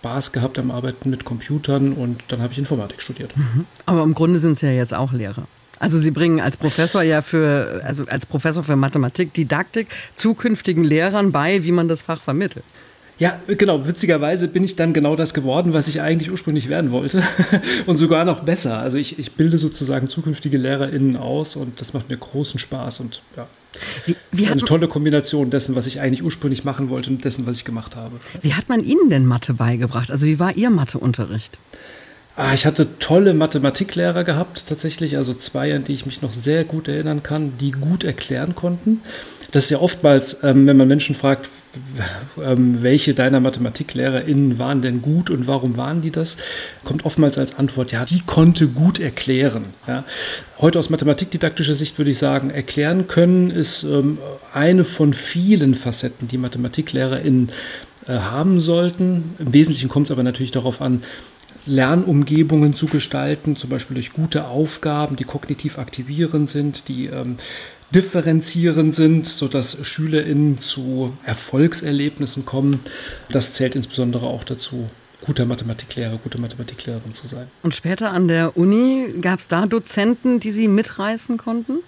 Spaß 0.00 0.32
gehabt 0.32 0.58
am 0.58 0.70
Arbeiten 0.70 1.10
mit 1.10 1.24
Computern 1.24 1.92
und 1.92 2.22
dann 2.28 2.40
habe 2.40 2.52
ich 2.52 2.58
Informatik 2.58 3.02
studiert. 3.02 3.36
Mhm. 3.36 3.66
Aber 3.86 4.02
im 4.02 4.14
Grunde 4.14 4.38
sind 4.38 4.56
Sie 4.56 4.66
ja 4.66 4.72
jetzt 4.72 4.94
auch 4.94 5.12
Lehrer. 5.12 5.44
Also 5.80 5.98
Sie 5.98 6.10
bringen 6.10 6.40
als 6.40 6.56
Professor 6.56 7.02
ja 7.02 7.22
für, 7.22 7.82
also 7.84 8.04
als 8.06 8.26
Professor 8.26 8.62
für 8.62 8.76
Mathematik, 8.76 9.32
Didaktik 9.34 9.88
zukünftigen 10.14 10.84
Lehrern 10.84 11.32
bei, 11.32 11.64
wie 11.64 11.72
man 11.72 11.88
das 11.88 12.02
Fach 12.02 12.20
vermittelt. 12.20 12.64
Ja, 13.18 13.40
genau. 13.48 13.86
Witzigerweise 13.86 14.48
bin 14.48 14.62
ich 14.62 14.76
dann 14.76 14.92
genau 14.92 15.16
das 15.16 15.34
geworden, 15.34 15.72
was 15.72 15.88
ich 15.88 16.00
eigentlich 16.00 16.30
ursprünglich 16.30 16.68
werden 16.68 16.92
wollte. 16.92 17.22
und 17.86 17.96
sogar 17.96 18.24
noch 18.24 18.40
besser. 18.40 18.78
Also 18.78 18.96
ich, 18.98 19.18
ich 19.18 19.32
bilde 19.32 19.58
sozusagen 19.58 20.08
zukünftige 20.08 20.56
LehrerInnen 20.56 21.16
aus 21.16 21.56
und 21.56 21.80
das 21.80 21.92
macht 21.92 22.08
mir 22.08 22.16
großen 22.16 22.60
Spaß 22.60 23.00
und 23.00 23.22
ja. 23.36 23.48
Wie, 24.06 24.16
wie 24.32 24.42
das 24.42 24.46
ist 24.46 24.52
eine 24.52 24.62
tolle 24.62 24.88
Kombination 24.88 25.50
dessen, 25.50 25.76
was 25.76 25.86
ich 25.86 26.00
eigentlich 26.00 26.22
ursprünglich 26.22 26.64
machen 26.64 26.88
wollte 26.88 27.10
und 27.10 27.24
dessen, 27.24 27.46
was 27.46 27.58
ich 27.58 27.64
gemacht 27.64 27.96
habe. 27.96 28.16
Wie 28.42 28.54
hat 28.54 28.68
man 28.68 28.82
Ihnen 28.82 29.10
denn 29.10 29.26
Mathe 29.26 29.54
beigebracht? 29.54 30.10
Also 30.10 30.26
wie 30.26 30.38
war 30.38 30.56
Ihr 30.56 30.70
Matheunterricht? 30.70 31.58
Ah, 32.34 32.54
ich 32.54 32.66
hatte 32.66 32.98
tolle 33.00 33.34
Mathematiklehrer 33.34 34.22
gehabt, 34.22 34.66
tatsächlich, 34.68 35.16
also 35.16 35.34
zwei, 35.34 35.74
an 35.74 35.82
die 35.82 35.92
ich 35.92 36.06
mich 36.06 36.22
noch 36.22 36.32
sehr 36.32 36.62
gut 36.62 36.86
erinnern 36.86 37.24
kann, 37.24 37.58
die 37.58 37.72
gut 37.72 38.04
erklären 38.04 38.54
konnten. 38.54 39.00
Das 39.50 39.64
ist 39.64 39.70
ja 39.70 39.78
oftmals, 39.78 40.44
ähm, 40.44 40.66
wenn 40.66 40.76
man 40.76 40.88
Menschen 40.88 41.14
fragt, 41.14 41.48
ähm, 42.42 42.82
welche 42.82 43.14
deiner 43.14 43.40
MathematiklehrerInnen 43.40 44.58
waren 44.58 44.82
denn 44.82 45.00
gut 45.00 45.30
und 45.30 45.46
warum 45.46 45.76
waren 45.76 46.02
die 46.02 46.10
das, 46.10 46.36
kommt 46.84 47.04
oftmals 47.04 47.38
als 47.38 47.58
Antwort, 47.58 47.92
ja, 47.92 48.04
die 48.04 48.20
konnte 48.20 48.68
gut 48.68 49.00
erklären. 49.00 49.68
Ja. 49.86 50.04
Heute 50.58 50.78
aus 50.78 50.90
mathematikdidaktischer 50.90 51.74
Sicht 51.74 51.98
würde 51.98 52.10
ich 52.10 52.18
sagen, 52.18 52.50
erklären 52.50 53.06
können 53.06 53.50
ist 53.50 53.84
ähm, 53.84 54.18
eine 54.52 54.84
von 54.84 55.14
vielen 55.14 55.74
Facetten, 55.74 56.28
die 56.28 56.38
MathematiklehrerInnen 56.38 57.50
äh, 58.06 58.12
haben 58.12 58.60
sollten. 58.60 59.34
Im 59.38 59.54
Wesentlichen 59.54 59.88
kommt 59.88 60.08
es 60.08 60.10
aber 60.10 60.22
natürlich 60.22 60.52
darauf 60.52 60.82
an, 60.82 61.02
Lernumgebungen 61.66 62.74
zu 62.74 62.86
gestalten, 62.86 63.56
zum 63.56 63.68
Beispiel 63.70 63.94
durch 63.94 64.12
gute 64.12 64.46
Aufgaben, 64.46 65.16
die 65.16 65.24
kognitiv 65.24 65.78
aktivierend 65.78 66.48
sind, 66.48 66.88
die 66.88 67.06
ähm, 67.06 67.36
differenzierend 67.94 68.94
sind, 68.94 69.26
sodass 69.26 69.78
SchülerInnen 69.82 70.60
zu 70.60 71.16
Erfolgserlebnissen 71.24 72.44
kommen. 72.44 72.80
Das 73.30 73.54
zählt 73.54 73.74
insbesondere 73.74 74.26
auch 74.26 74.44
dazu, 74.44 74.86
guter 75.24 75.46
Mathematiklehrer, 75.46 76.18
gute 76.18 76.40
Mathematiklehrerin 76.40 77.12
zu 77.12 77.26
sein. 77.26 77.46
Und 77.62 77.74
später 77.74 78.12
an 78.12 78.28
der 78.28 78.56
Uni 78.56 79.14
gab 79.20 79.38
es 79.38 79.48
da 79.48 79.66
Dozenten, 79.66 80.40
die 80.40 80.50
Sie 80.50 80.68
mitreißen 80.68 81.38
konnten? 81.38 81.78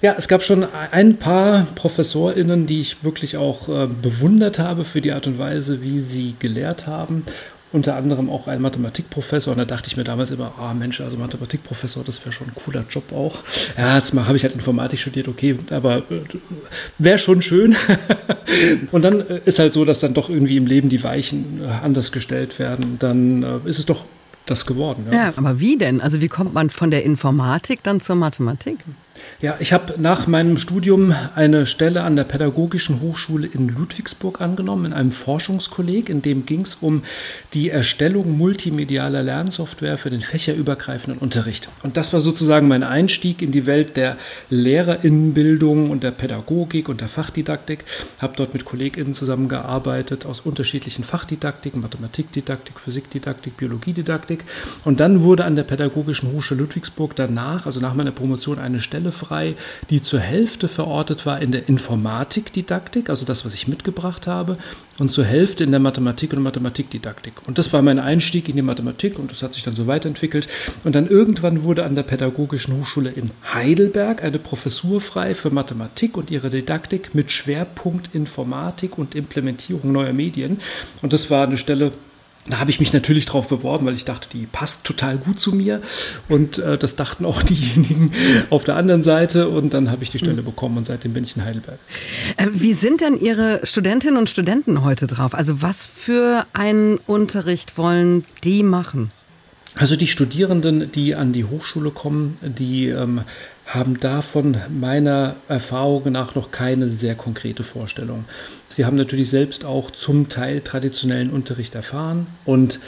Ja, 0.00 0.14
es 0.18 0.26
gab 0.26 0.42
schon 0.42 0.66
ein 0.90 1.18
paar 1.18 1.66
ProfessorInnen, 1.76 2.66
die 2.66 2.80
ich 2.80 3.04
wirklich 3.04 3.36
auch 3.36 3.68
äh, 3.68 3.86
bewundert 3.86 4.58
habe 4.58 4.84
für 4.84 5.00
die 5.00 5.12
Art 5.12 5.28
und 5.28 5.38
Weise, 5.38 5.80
wie 5.80 6.00
sie 6.00 6.34
gelehrt 6.40 6.88
haben 6.88 7.24
unter 7.72 7.96
anderem 7.96 8.30
auch 8.30 8.48
ein 8.48 8.60
Mathematikprofessor. 8.60 9.52
Und 9.52 9.58
da 9.58 9.64
dachte 9.64 9.88
ich 9.88 9.96
mir 9.96 10.04
damals 10.04 10.30
immer, 10.30 10.52
ah 10.58 10.70
oh 10.70 10.74
Mensch, 10.74 11.00
also 11.00 11.16
Mathematikprofessor, 11.16 12.04
das 12.04 12.24
wäre 12.24 12.32
schon 12.32 12.48
ein 12.48 12.54
cooler 12.54 12.84
Job 12.88 13.12
auch. 13.12 13.42
Ja, 13.76 13.96
jetzt 13.96 14.14
habe 14.14 14.36
ich 14.36 14.44
halt 14.44 14.54
Informatik 14.54 14.98
studiert, 14.98 15.28
okay, 15.28 15.56
aber 15.70 15.98
äh, 15.98 16.22
wäre 16.98 17.18
schon 17.18 17.42
schön. 17.42 17.76
und 18.92 19.02
dann 19.02 19.20
äh, 19.20 19.40
ist 19.44 19.58
halt 19.58 19.72
so, 19.72 19.84
dass 19.84 20.00
dann 20.00 20.14
doch 20.14 20.28
irgendwie 20.28 20.56
im 20.56 20.66
Leben 20.66 20.88
die 20.88 21.02
Weichen 21.02 21.62
äh, 21.62 21.68
anders 21.84 22.12
gestellt 22.12 22.58
werden. 22.58 22.96
Dann 22.98 23.42
ist 23.64 23.78
es 23.78 23.86
doch 23.86 24.04
das 24.46 24.66
geworden. 24.66 25.06
Ja. 25.10 25.14
ja, 25.14 25.32
aber 25.36 25.60
wie 25.60 25.76
denn? 25.76 26.00
Also 26.00 26.20
wie 26.20 26.28
kommt 26.28 26.52
man 26.54 26.70
von 26.70 26.90
der 26.90 27.04
Informatik 27.04 27.82
dann 27.82 28.00
zur 28.00 28.16
Mathematik? 28.16 28.78
Ja, 29.40 29.56
ich 29.58 29.72
habe 29.72 30.00
nach 30.00 30.28
meinem 30.28 30.56
Studium 30.56 31.14
eine 31.34 31.66
Stelle 31.66 32.04
an 32.04 32.14
der 32.14 32.22
Pädagogischen 32.22 33.00
Hochschule 33.00 33.48
in 33.48 33.68
Ludwigsburg 33.68 34.40
angenommen, 34.40 34.86
in 34.86 34.92
einem 34.92 35.10
Forschungskolleg, 35.10 36.08
in 36.08 36.22
dem 36.22 36.46
ging 36.46 36.60
es 36.60 36.76
um 36.76 37.02
die 37.52 37.68
Erstellung 37.68 38.38
multimedialer 38.38 39.22
Lernsoftware 39.22 39.98
für 39.98 40.10
den 40.10 40.20
fächerübergreifenden 40.20 41.20
Unterricht. 41.20 41.68
Und 41.82 41.96
das 41.96 42.12
war 42.12 42.20
sozusagen 42.20 42.68
mein 42.68 42.84
Einstieg 42.84 43.42
in 43.42 43.50
die 43.50 43.66
Welt 43.66 43.96
der 43.96 44.16
Lehrerinnenbildung 44.48 45.90
und 45.90 46.04
der 46.04 46.12
Pädagogik 46.12 46.88
und 46.88 47.00
der 47.00 47.08
Fachdidaktik. 47.08 47.84
Habe 48.20 48.34
dort 48.36 48.52
mit 48.52 48.64
KollegInnen 48.64 49.12
zusammengearbeitet 49.12 50.24
aus 50.24 50.38
unterschiedlichen 50.38 51.02
Fachdidaktiken, 51.02 51.80
Mathematikdidaktik, 51.80 52.78
Physikdidaktik, 52.78 53.56
Biologiedidaktik. 53.56 54.44
Und 54.84 55.00
dann 55.00 55.22
wurde 55.22 55.44
an 55.44 55.56
der 55.56 55.64
Pädagogischen 55.64 56.30
Hochschule 56.30 56.60
Ludwigsburg 56.60 57.16
danach, 57.16 57.66
also 57.66 57.80
nach 57.80 57.94
meiner 57.94 58.12
Promotion, 58.12 58.60
eine 58.60 58.80
Stelle 58.80 59.01
frei 59.10 59.32
frei, 59.32 59.54
die 59.88 60.02
zur 60.02 60.20
Hälfte 60.20 60.68
verortet 60.68 61.24
war 61.24 61.40
in 61.40 61.52
der 61.52 61.68
Informatikdidaktik, 61.68 63.08
also 63.08 63.24
das, 63.24 63.44
was 63.44 63.54
ich 63.54 63.66
mitgebracht 63.66 64.26
habe, 64.26 64.56
und 64.98 65.10
zur 65.10 65.24
Hälfte 65.24 65.64
in 65.64 65.70
der 65.70 65.80
Mathematik 65.80 66.32
und 66.32 66.42
Mathematikdidaktik. 66.42 67.32
Und 67.46 67.56
das 67.56 67.72
war 67.72 67.80
mein 67.80 67.98
Einstieg 67.98 68.48
in 68.48 68.56
die 68.56 68.62
Mathematik 68.62 69.18
und 69.18 69.30
das 69.30 69.42
hat 69.42 69.54
sich 69.54 69.64
dann 69.64 69.74
so 69.74 69.86
weiterentwickelt. 69.86 70.48
Und 70.84 70.94
dann 70.94 71.06
irgendwann 71.08 71.62
wurde 71.62 71.84
an 71.84 71.94
der 71.94 72.02
Pädagogischen 72.02 72.78
Hochschule 72.78 73.10
in 73.10 73.30
Heidelberg 73.54 74.22
eine 74.22 74.38
Professur 74.38 75.00
frei 75.00 75.34
für 75.34 75.50
Mathematik 75.50 76.16
und 76.16 76.30
ihre 76.30 76.50
Didaktik 76.50 77.14
mit 77.14 77.32
Schwerpunkt 77.32 78.14
Informatik 78.14 78.98
und 78.98 79.14
Implementierung 79.14 79.92
neuer 79.92 80.12
Medien. 80.12 80.58
Und 81.00 81.12
das 81.14 81.30
war 81.30 81.46
eine 81.46 81.56
Stelle, 81.56 81.92
da 82.48 82.58
habe 82.58 82.70
ich 82.70 82.80
mich 82.80 82.92
natürlich 82.92 83.26
drauf 83.26 83.48
beworben, 83.48 83.86
weil 83.86 83.94
ich 83.94 84.04
dachte, 84.04 84.28
die 84.32 84.46
passt 84.46 84.84
total 84.84 85.16
gut 85.16 85.38
zu 85.38 85.52
mir. 85.52 85.80
Und 86.28 86.58
äh, 86.58 86.76
das 86.76 86.96
dachten 86.96 87.24
auch 87.24 87.42
diejenigen 87.42 88.10
auf 88.50 88.64
der 88.64 88.76
anderen 88.76 89.02
Seite. 89.02 89.48
Und 89.48 89.74
dann 89.74 89.90
habe 89.90 90.02
ich 90.02 90.10
die 90.10 90.18
Stelle 90.18 90.42
bekommen 90.42 90.78
und 90.78 90.86
seitdem 90.86 91.12
bin 91.12 91.22
ich 91.22 91.36
in 91.36 91.44
Heidelberg. 91.44 91.78
Äh, 92.36 92.48
wie 92.52 92.74
sind 92.74 93.00
denn 93.00 93.18
Ihre 93.18 93.60
Studentinnen 93.64 94.16
und 94.16 94.28
Studenten 94.28 94.82
heute 94.84 95.06
drauf? 95.06 95.34
Also 95.34 95.62
was 95.62 95.86
für 95.86 96.44
einen 96.52 96.98
Unterricht 97.06 97.78
wollen 97.78 98.24
die 98.42 98.64
machen? 98.64 99.10
Also 99.74 99.96
die 99.96 100.06
Studierenden, 100.06 100.92
die 100.92 101.14
an 101.14 101.32
die 101.32 101.44
Hochschule 101.44 101.90
kommen, 101.90 102.36
die 102.42 102.88
ähm, 102.88 103.22
haben 103.64 103.98
davon 104.00 104.58
meiner 104.68 105.36
Erfahrung 105.48 106.12
nach 106.12 106.34
noch 106.34 106.50
keine 106.50 106.90
sehr 106.90 107.14
konkrete 107.14 107.64
Vorstellung. 107.64 108.26
Sie 108.68 108.84
haben 108.84 108.96
natürlich 108.96 109.30
selbst 109.30 109.64
auch 109.64 109.90
zum 109.90 110.28
Teil 110.28 110.60
traditionellen 110.60 111.30
Unterricht 111.30 111.74
erfahren 111.74 112.26
und 112.44 112.80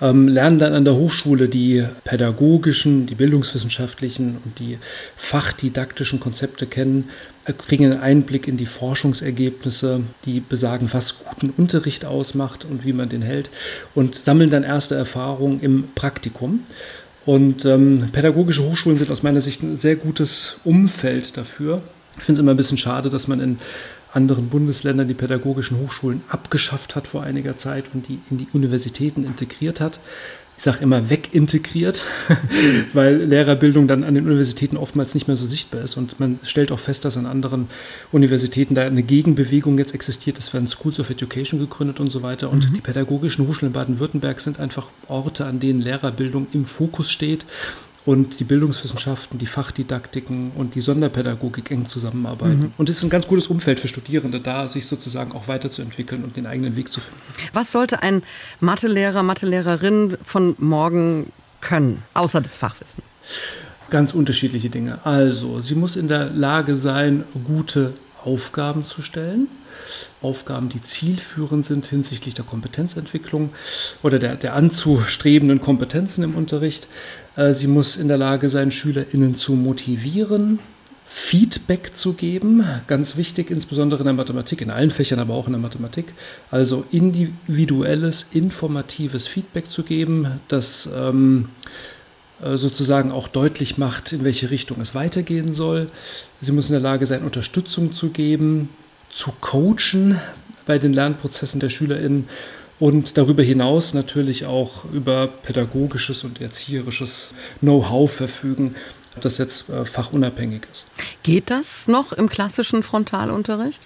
ähm, 0.00 0.28
lernen 0.28 0.58
dann 0.58 0.74
an 0.74 0.84
der 0.84 0.94
Hochschule 0.94 1.48
die 1.48 1.84
pädagogischen, 2.04 3.06
die 3.06 3.14
bildungswissenschaftlichen 3.14 4.38
und 4.44 4.58
die 4.58 4.78
fachdidaktischen 5.16 6.20
Konzepte 6.20 6.66
kennen, 6.66 7.10
äh, 7.44 7.52
kriegen 7.52 7.86
einen 7.86 8.00
Einblick 8.00 8.48
in 8.48 8.56
die 8.56 8.66
Forschungsergebnisse, 8.66 10.02
die 10.24 10.40
besagen, 10.40 10.88
was 10.92 11.18
guten 11.24 11.50
Unterricht 11.50 12.04
ausmacht 12.04 12.64
und 12.64 12.84
wie 12.84 12.92
man 12.92 13.08
den 13.08 13.22
hält 13.22 13.50
und 13.94 14.14
sammeln 14.14 14.50
dann 14.50 14.62
erste 14.62 14.94
Erfahrungen 14.94 15.60
im 15.60 15.88
Praktikum. 15.94 16.64
Und 17.26 17.64
ähm, 17.66 18.08
pädagogische 18.12 18.62
Hochschulen 18.62 18.98
sind 18.98 19.10
aus 19.10 19.22
meiner 19.22 19.42
Sicht 19.42 19.62
ein 19.62 19.76
sehr 19.76 19.96
gutes 19.96 20.56
Umfeld 20.64 21.36
dafür. 21.36 21.82
Ich 22.16 22.24
finde 22.24 22.40
es 22.40 22.42
immer 22.42 22.52
ein 22.52 22.56
bisschen 22.56 22.78
schade, 22.78 23.10
dass 23.10 23.28
man 23.28 23.40
in 23.40 23.58
anderen 24.12 24.48
Bundesländern 24.48 25.08
die 25.08 25.14
pädagogischen 25.14 25.78
Hochschulen 25.78 26.22
abgeschafft 26.28 26.96
hat 26.96 27.06
vor 27.06 27.22
einiger 27.22 27.56
Zeit 27.56 27.86
und 27.94 28.08
die 28.08 28.18
in 28.30 28.38
die 28.38 28.48
Universitäten 28.52 29.24
integriert 29.24 29.80
hat. 29.80 30.00
Ich 30.56 30.64
sage 30.64 30.80
immer 30.82 31.08
wegintegriert, 31.08 32.04
weil 32.92 33.16
Lehrerbildung 33.16 33.88
dann 33.88 34.04
an 34.04 34.14
den 34.14 34.26
Universitäten 34.26 34.76
oftmals 34.76 35.14
nicht 35.14 35.26
mehr 35.26 35.38
so 35.38 35.46
sichtbar 35.46 35.80
ist. 35.80 35.96
Und 35.96 36.20
man 36.20 36.38
stellt 36.42 36.70
auch 36.70 36.78
fest, 36.78 37.06
dass 37.06 37.16
an 37.16 37.24
anderen 37.24 37.68
Universitäten 38.12 38.74
da 38.74 38.82
eine 38.82 39.02
Gegenbewegung 39.02 39.78
jetzt 39.78 39.94
existiert. 39.94 40.38
Es 40.38 40.52
werden 40.52 40.68
Schools 40.68 41.00
of 41.00 41.08
Education 41.08 41.60
gegründet 41.60 41.98
und 41.98 42.10
so 42.10 42.22
weiter. 42.22 42.50
Und 42.50 42.68
mhm. 42.68 42.74
die 42.74 42.82
pädagogischen 42.82 43.48
Hochschulen 43.48 43.70
in 43.70 43.72
Baden-Württemberg 43.72 44.38
sind 44.38 44.60
einfach 44.60 44.88
Orte, 45.08 45.46
an 45.46 45.60
denen 45.60 45.80
Lehrerbildung 45.80 46.46
im 46.52 46.66
Fokus 46.66 47.10
steht 47.10 47.46
und 48.10 48.40
die 48.40 48.44
Bildungswissenschaften, 48.44 49.38
die 49.38 49.46
Fachdidaktiken 49.46 50.50
und 50.56 50.74
die 50.74 50.80
Sonderpädagogik 50.80 51.70
eng 51.70 51.86
zusammenarbeiten. 51.86 52.58
Mhm. 52.58 52.72
Und 52.76 52.88
es 52.88 52.98
ist 52.98 53.04
ein 53.04 53.10
ganz 53.10 53.28
gutes 53.28 53.46
Umfeld 53.46 53.78
für 53.78 53.86
Studierende 53.86 54.40
da, 54.40 54.66
sich 54.66 54.86
sozusagen 54.86 55.30
auch 55.30 55.46
weiterzuentwickeln 55.46 56.24
und 56.24 56.36
den 56.36 56.44
eigenen 56.44 56.74
Weg 56.74 56.92
zu 56.92 57.00
finden. 57.00 57.20
Was 57.52 57.70
sollte 57.70 58.02
ein 58.02 58.24
Mathelehrer, 58.58 59.22
Mathelehrerin 59.22 60.16
von 60.24 60.56
morgen 60.58 61.32
können, 61.60 62.02
außer 62.14 62.40
das 62.40 62.56
Fachwissen? 62.56 63.04
Ganz 63.90 64.12
unterschiedliche 64.12 64.70
Dinge. 64.70 64.98
Also, 65.04 65.60
sie 65.60 65.76
muss 65.76 65.94
in 65.94 66.08
der 66.08 66.30
Lage 66.30 66.74
sein, 66.74 67.22
gute 67.44 67.94
Aufgaben 68.24 68.84
zu 68.84 69.02
stellen. 69.02 69.48
Aufgaben, 70.22 70.68
die 70.68 70.82
zielführend 70.82 71.64
sind 71.64 71.86
hinsichtlich 71.86 72.34
der 72.34 72.44
Kompetenzentwicklung 72.44 73.50
oder 74.02 74.18
der, 74.18 74.36
der 74.36 74.54
anzustrebenden 74.54 75.60
Kompetenzen 75.60 76.24
im 76.24 76.34
Unterricht. 76.34 76.88
Äh, 77.36 77.54
sie 77.54 77.66
muss 77.66 77.96
in 77.96 78.08
der 78.08 78.18
Lage 78.18 78.50
sein, 78.50 78.70
SchülerInnen 78.70 79.36
zu 79.36 79.54
motivieren, 79.54 80.58
Feedback 81.06 81.96
zu 81.96 82.12
geben, 82.12 82.64
ganz 82.86 83.16
wichtig, 83.16 83.50
insbesondere 83.50 84.00
in 84.00 84.04
der 84.04 84.14
Mathematik, 84.14 84.60
in 84.60 84.70
allen 84.70 84.92
Fächern, 84.92 85.18
aber 85.18 85.34
auch 85.34 85.46
in 85.46 85.52
der 85.52 85.60
Mathematik. 85.60 86.12
Also 86.52 86.84
individuelles, 86.92 88.28
informatives 88.32 89.26
Feedback 89.26 89.70
zu 89.70 89.82
geben, 89.82 90.40
das 90.46 90.88
ähm, 90.94 91.48
äh, 91.48 91.99
sozusagen 92.42 93.12
auch 93.12 93.28
deutlich 93.28 93.78
macht, 93.78 94.12
in 94.12 94.24
welche 94.24 94.50
Richtung 94.50 94.80
es 94.80 94.94
weitergehen 94.94 95.52
soll. 95.52 95.88
Sie 96.40 96.52
muss 96.52 96.68
in 96.68 96.72
der 96.72 96.80
Lage 96.80 97.06
sein, 97.06 97.22
Unterstützung 97.22 97.92
zu 97.92 98.10
geben, 98.10 98.70
zu 99.10 99.32
coachen 99.40 100.18
bei 100.66 100.78
den 100.78 100.92
Lernprozessen 100.92 101.60
der 101.60 101.68
SchülerInnen 101.68 102.28
und 102.78 103.18
darüber 103.18 103.42
hinaus 103.42 103.92
natürlich 103.92 104.46
auch 104.46 104.84
über 104.86 105.26
pädagogisches 105.26 106.24
und 106.24 106.40
erzieherisches 106.40 107.34
Know-how 107.60 108.10
verfügen, 108.10 108.74
das 109.20 109.38
jetzt 109.38 109.68
äh, 109.68 109.84
fachunabhängig 109.84 110.62
ist. 110.72 110.86
Geht 111.22 111.50
das 111.50 111.88
noch 111.88 112.12
im 112.12 112.28
klassischen 112.28 112.82
Frontalunterricht? 112.82 113.82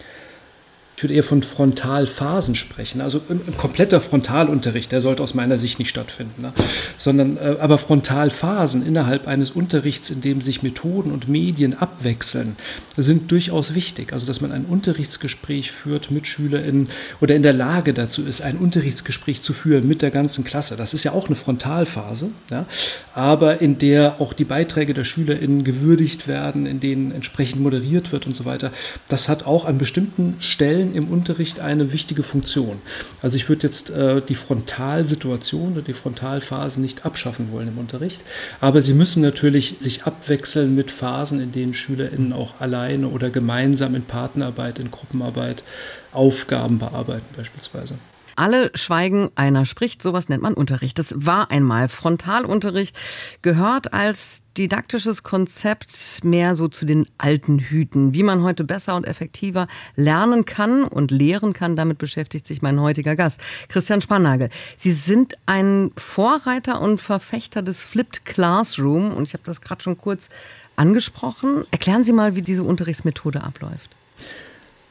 Ich 0.96 1.02
würde 1.02 1.14
eher 1.14 1.24
von 1.24 1.42
Frontalphasen 1.42 2.54
sprechen. 2.54 3.00
Also 3.00 3.20
ein, 3.28 3.40
ein, 3.46 3.56
kompletter 3.56 4.00
Frontalunterricht, 4.00 4.92
der 4.92 5.00
sollte 5.00 5.22
aus 5.24 5.34
meiner 5.34 5.58
Sicht 5.58 5.80
nicht 5.80 5.88
stattfinden. 5.88 6.42
Ne? 6.42 6.52
Sondern 6.98 7.36
äh, 7.36 7.56
aber 7.58 7.78
Frontalphasen 7.78 8.86
innerhalb 8.86 9.26
eines 9.26 9.50
Unterrichts, 9.50 10.10
in 10.10 10.20
dem 10.20 10.40
sich 10.40 10.62
Methoden 10.62 11.10
und 11.10 11.28
Medien 11.28 11.74
abwechseln, 11.74 12.56
sind 12.96 13.32
durchaus 13.32 13.74
wichtig. 13.74 14.12
Also 14.12 14.26
dass 14.26 14.40
man 14.40 14.52
ein 14.52 14.66
Unterrichtsgespräch 14.66 15.72
führt 15.72 16.12
mit 16.12 16.28
SchülerInnen 16.28 16.88
oder 17.20 17.34
in 17.34 17.42
der 17.42 17.52
Lage 17.52 17.92
dazu 17.92 18.22
ist, 18.22 18.42
ein 18.42 18.58
Unterrichtsgespräch 18.58 19.42
zu 19.42 19.52
führen 19.52 19.88
mit 19.88 20.00
der 20.00 20.12
ganzen 20.12 20.44
Klasse. 20.44 20.76
Das 20.76 20.94
ist 20.94 21.02
ja 21.02 21.12
auch 21.12 21.26
eine 21.26 21.36
Frontalphase, 21.36 22.30
ja? 22.50 22.66
aber 23.14 23.60
in 23.60 23.78
der 23.78 24.20
auch 24.20 24.32
die 24.32 24.44
Beiträge 24.44 24.94
der 24.94 25.04
SchülerInnen 25.04 25.64
gewürdigt 25.64 26.28
werden, 26.28 26.66
in 26.66 26.78
denen 26.78 27.10
entsprechend 27.10 27.60
moderiert 27.60 28.12
wird 28.12 28.26
und 28.26 28.34
so 28.34 28.44
weiter. 28.44 28.70
Das 29.08 29.28
hat 29.28 29.46
auch 29.46 29.64
an 29.64 29.78
bestimmten 29.78 30.36
Stellen 30.38 30.83
Stellen 30.84 30.94
im 30.94 31.08
Unterricht 31.08 31.60
eine 31.60 31.92
wichtige 31.92 32.22
Funktion. 32.22 32.78
Also 33.22 33.36
ich 33.36 33.48
würde 33.48 33.66
jetzt 33.66 33.90
äh, 33.90 34.20
die 34.20 34.34
Frontalsituation 34.34 35.72
oder 35.72 35.82
die 35.82 35.94
Frontalphase 35.94 36.80
nicht 36.80 37.04
abschaffen 37.04 37.50
wollen 37.52 37.68
im 37.68 37.78
Unterricht, 37.78 38.22
aber 38.60 38.82
sie 38.82 38.94
müssen 38.94 39.22
natürlich 39.22 39.76
sich 39.80 40.04
abwechseln 40.04 40.74
mit 40.74 40.90
Phasen, 40.90 41.40
in 41.40 41.52
denen 41.52 41.74
SchülerInnen 41.74 42.32
auch 42.32 42.60
alleine 42.60 43.08
oder 43.08 43.30
gemeinsam 43.30 43.94
in 43.94 44.04
Partnerarbeit, 44.04 44.78
in 44.78 44.90
Gruppenarbeit 44.90 45.62
Aufgaben 46.12 46.78
bearbeiten 46.78 47.26
beispielsweise. 47.36 47.98
Alle 48.36 48.70
schweigen, 48.74 49.30
einer 49.34 49.64
spricht, 49.64 50.02
sowas 50.02 50.28
nennt 50.28 50.42
man 50.42 50.54
Unterricht. 50.54 50.98
Das 50.98 51.14
war 51.16 51.50
einmal 51.50 51.88
Frontalunterricht, 51.88 52.98
gehört 53.42 53.92
als 53.92 54.42
didaktisches 54.56 55.22
Konzept 55.22 56.24
mehr 56.24 56.54
so 56.54 56.68
zu 56.68 56.84
den 56.86 57.06
alten 57.18 57.58
Hüten. 57.58 58.14
Wie 58.14 58.22
man 58.22 58.42
heute 58.42 58.64
besser 58.64 58.96
und 58.96 59.06
effektiver 59.06 59.66
lernen 59.96 60.44
kann 60.44 60.84
und 60.84 61.10
lehren 61.10 61.52
kann, 61.52 61.76
damit 61.76 61.98
beschäftigt 61.98 62.46
sich 62.46 62.62
mein 62.62 62.80
heutiger 62.80 63.16
Gast, 63.16 63.40
Christian 63.68 64.00
Spannagel. 64.00 64.50
Sie 64.76 64.92
sind 64.92 65.34
ein 65.46 65.90
Vorreiter 65.96 66.80
und 66.80 67.00
Verfechter 67.00 67.62
des 67.62 67.82
Flipped 67.84 68.24
Classroom 68.24 69.12
und 69.12 69.24
ich 69.24 69.34
habe 69.34 69.44
das 69.44 69.60
gerade 69.60 69.82
schon 69.82 69.98
kurz 69.98 70.28
angesprochen. 70.76 71.64
Erklären 71.70 72.04
Sie 72.04 72.12
mal, 72.12 72.36
wie 72.36 72.42
diese 72.42 72.64
Unterrichtsmethode 72.64 73.42
abläuft. 73.42 73.90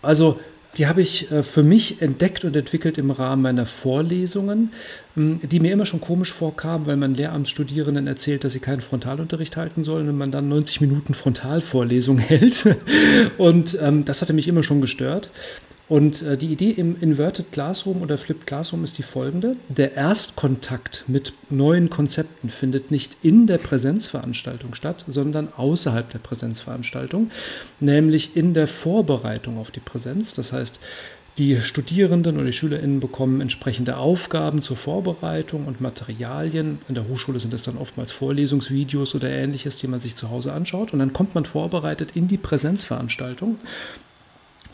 Also 0.02 0.40
die 0.78 0.88
habe 0.88 1.02
ich 1.02 1.32
äh, 1.32 1.44
für 1.44 1.64
mich 1.64 2.02
entdeckt 2.02 2.46
und 2.46 2.56
entwickelt 2.56 2.98
im 2.98 3.12
Rahmen 3.12 3.42
meiner 3.42 3.66
Vorlesungen, 3.66 4.72
hm, 5.16 5.40
die 5.44 5.60
mir 5.60 5.72
immer 5.72 5.86
schon 5.86 6.02
komisch 6.02 6.32
vorkamen, 6.32 6.86
weil 6.86 6.98
man 6.98 7.14
Lehramtsstudierenden 7.14 8.08
erzählt, 8.08 8.44
dass 8.44 8.54
sie 8.54 8.60
keinen 8.60 8.82
Frontalunterricht 8.82 9.56
halten 9.58 9.84
sollen 9.84 10.10
und 10.10 10.18
man 10.18 10.32
dann 10.32 10.50
90 10.50 10.82
Minuten 10.82 11.14
Frontalvorlesung 11.14 12.18
hält. 12.20 12.76
Und 13.38 13.78
ähm, 13.82 14.06
das 14.06 14.22
hatte 14.22 14.34
mich 14.34 14.48
immer 14.48 14.64
schon 14.64 14.82
gestört. 14.82 15.30
Und 15.90 16.22
äh, 16.22 16.38
die 16.38 16.48
Idee 16.48 16.72
im 16.72 17.00
Inverted 17.02 17.52
Classroom 17.52 18.02
oder 18.02 18.18
Flipped 18.18 18.48
Classroom 18.48 18.84
ist 18.84 18.98
die 18.98 19.04
folgende. 19.04 19.58
Der 19.68 19.94
Erstkontakt 19.96 21.04
mit 21.08 21.34
neuen 21.50 21.90
Konzepten 21.90 22.50
findet 22.50 22.90
nicht 22.90 23.18
in 23.22 23.48
der 23.48 23.58
Präsenzveranstaltung 23.58 24.76
statt, 24.76 25.04
sondern 25.08 25.52
außerhalb 25.52 26.10
der 26.10 26.20
Präsenzveranstaltung, 26.20 27.32
nämlich 27.80 28.38
in 28.38 28.54
der 28.54 28.68
Vorbereitung 28.68 29.58
auf 29.58 29.72
die 29.72 29.82
Präsenz. 29.82 30.34
Das 30.34 30.54
heißt, 30.54 30.80
die 31.38 31.60
Studierenden 31.60 32.38
oder 32.38 32.46
die 32.46 32.54
SchülerInnen 32.54 33.00
bekommen 33.00 33.42
entsprechende 33.42 33.98
Aufgaben 33.98 34.62
zur 34.62 34.78
Vorbereitung 34.78 35.66
und 35.66 35.82
Materialien. 35.82 36.78
In 36.88 36.96
der 36.96 37.08
Hochschule 37.08 37.40
sind 37.40 37.56
es 37.56 37.64
dann 37.64 37.76
oftmals 37.76 38.12
Vorlesungsvideos 38.12 39.16
oder 39.16 39.30
ähnliches, 39.30 39.78
die 39.78 39.88
man 39.88 40.00
sich 40.00 40.16
zu 40.16 40.30
Hause 40.30 40.54
anschaut. 40.54 40.94
Und 40.94 41.00
dann 41.00 41.12
kommt 41.12 41.34
man 41.34 41.46
vorbereitet 41.46 42.12
in 42.14 42.28
die 42.28 42.38
Präsenzveranstaltung 42.38 43.58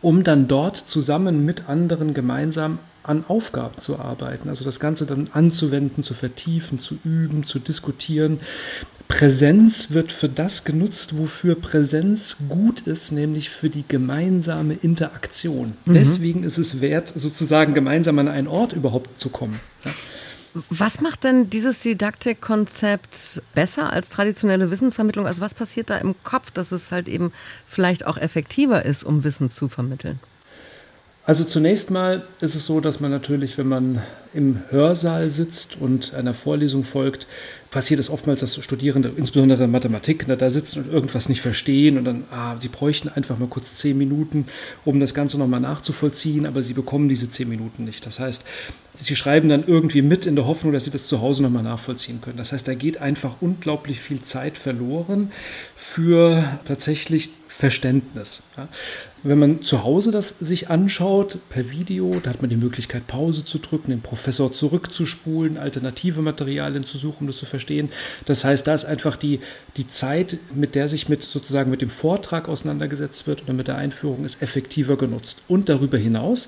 um 0.02 0.24
dann 0.24 0.48
dort 0.48 0.78
zusammen 0.78 1.46
mit 1.46 1.68
anderen 1.68 2.14
gemeinsam 2.14 2.80
an 3.04 3.26
Aufgaben 3.28 3.80
zu 3.80 3.98
arbeiten. 3.98 4.50
Also 4.50 4.66
das 4.66 4.80
Ganze 4.80 5.06
dann 5.06 5.30
anzuwenden, 5.34 6.04
zu 6.04 6.14
vertiefen, 6.14 6.80
zu 6.80 6.98
üben, 7.04 7.46
zu 7.46 7.60
diskutieren. 7.60 8.40
Präsenz 9.08 9.92
wird 9.92 10.12
für 10.12 10.30
das 10.30 10.64
genutzt, 10.64 11.18
wofür 11.18 11.56
Präsenz 11.56 12.38
gut 12.48 12.82
ist, 12.82 13.12
nämlich 13.12 13.50
für 13.50 13.70
die 13.70 13.84
gemeinsame 13.88 14.76
Interaktion. 14.76 15.74
Mhm. 15.86 15.94
Deswegen 15.94 16.44
ist 16.44 16.60
es 16.60 16.82
wert, 16.82 17.12
sozusagen 17.16 17.74
gemeinsam 17.74 18.20
an 18.20 18.28
einen 18.28 18.48
Ort 18.48 18.74
überhaupt 18.74 19.20
zu 19.20 19.30
kommen. 19.30 19.60
Ja. 19.84 19.92
Was 20.54 21.02
macht 21.02 21.24
denn 21.24 21.50
dieses 21.50 21.82
Didaktikkonzept 21.82 23.42
besser 23.54 23.92
als 23.92 24.10
traditionelle 24.10 24.72
Wissensvermittlung? 24.72 25.28
Also 25.28 25.42
was 25.42 25.54
passiert 25.54 25.90
da 25.90 25.98
im 25.98 26.16
Kopf, 26.24 26.52
dass 26.52 26.72
es 26.72 26.92
halt 26.92 27.08
eben 27.08 27.32
vielleicht 27.68 28.06
auch 28.06 28.18
effektiver 28.18 28.84
ist, 28.86 29.04
um 29.04 29.24
Wissen 29.24 29.50
zu 29.50 29.70
vermitteln? 29.70 30.20
Also 31.30 31.44
zunächst 31.44 31.92
mal 31.92 32.24
ist 32.42 32.56
es 32.56 32.66
so, 32.66 32.80
dass 32.80 33.02
man 33.02 33.12
natürlich, 33.12 33.60
wenn 33.60 33.68
man 33.68 34.02
im 34.34 34.64
Hörsaal 34.72 35.30
sitzt 35.30 35.80
und 35.80 36.16
einer 36.16 36.34
Vorlesung 36.34 36.84
folgt, 36.84 37.28
passiert 37.70 38.00
es 38.00 38.10
oftmals, 38.10 38.40
dass 38.40 38.56
Studierende, 38.56 39.14
insbesondere 39.16 39.68
Mathematik, 39.68 40.28
ne, 40.28 40.36
da 40.38 40.50
sitzen 40.50 40.86
und 40.86 40.92
irgendwas 40.92 41.30
nicht 41.30 41.42
verstehen 41.42 42.00
und 42.00 42.06
dann, 42.06 42.24
ah, 42.32 42.56
sie 42.60 42.68
bräuchten 42.68 43.10
einfach 43.10 43.38
mal 43.38 43.48
kurz 43.48 43.76
zehn 43.76 43.96
Minuten, 43.96 44.48
um 44.86 45.00
das 45.00 45.14
Ganze 45.14 45.38
nochmal 45.38 45.60
nachzuvollziehen, 45.60 46.48
aber 46.48 46.64
sie 46.64 46.74
bekommen 46.74 47.10
diese 47.10 47.30
zehn 47.30 47.48
Minuten 47.48 47.86
nicht. 47.86 48.08
Das 48.08 48.20
heißt, 48.20 48.44
sie 48.96 49.16
schreiben 49.16 49.50
dann 49.50 49.64
irgendwie 49.68 50.02
mit 50.02 50.26
in 50.26 50.36
der 50.36 50.48
Hoffnung, 50.48 50.74
dass 50.74 50.86
sie 50.86 50.92
das 50.92 51.06
zu 51.06 51.22
Hause 51.22 51.44
nochmal 51.44 51.62
nachvollziehen 51.62 52.22
können. 52.22 52.38
Das 52.38 52.54
heißt, 52.54 52.68
da 52.68 52.74
geht 52.74 53.02
einfach 53.02 53.36
unglaublich 53.40 54.00
viel 54.00 54.24
Zeit 54.24 54.58
verloren 54.58 55.32
für 55.76 56.60
tatsächlich 56.66 57.30
Verständnis. 57.60 58.42
Wenn 59.22 59.38
man 59.38 59.62
zu 59.64 59.84
Hause 59.84 60.12
das 60.12 60.30
sich 60.40 60.70
anschaut, 60.70 61.40
per 61.50 61.70
Video, 61.72 62.22
da 62.24 62.30
hat 62.30 62.40
man 62.40 62.50
die 62.50 62.56
Möglichkeit, 62.56 63.06
Pause 63.06 63.44
zu 63.44 63.58
drücken, 63.58 63.92
den 63.92 64.00
Professor 64.00 64.50
zurückzuspulen, 64.54 65.58
alternative 65.58 66.22
Materialien 66.22 66.86
zu 66.86 66.98
suchen, 66.98 67.24
um 67.24 67.28
das 67.28 67.36
zu 67.36 67.46
verstehen. 67.46 67.90
Das 68.24 68.46
heißt, 68.46 68.66
da 68.66 68.74
ist 68.74 68.86
einfach 68.86 69.18
die, 69.18 69.42
die 69.76 69.88
Zeit, 69.88 70.38
mit 70.56 70.74
der 70.74 70.88
sich 70.88 71.10
mit 71.10 71.22
sozusagen 71.22 71.70
mit 71.70 71.82
dem 71.82 71.90
Vortrag 71.90 72.48
auseinandergesetzt 72.48 73.28
wird 73.28 73.44
oder 73.44 73.52
mit 73.52 73.68
der 73.68 73.76
Einführung, 73.76 74.24
ist 74.24 74.42
effektiver 74.42 74.96
genutzt. 74.96 75.44
Und 75.50 75.68
darüber 75.68 75.98
hinaus 75.98 76.48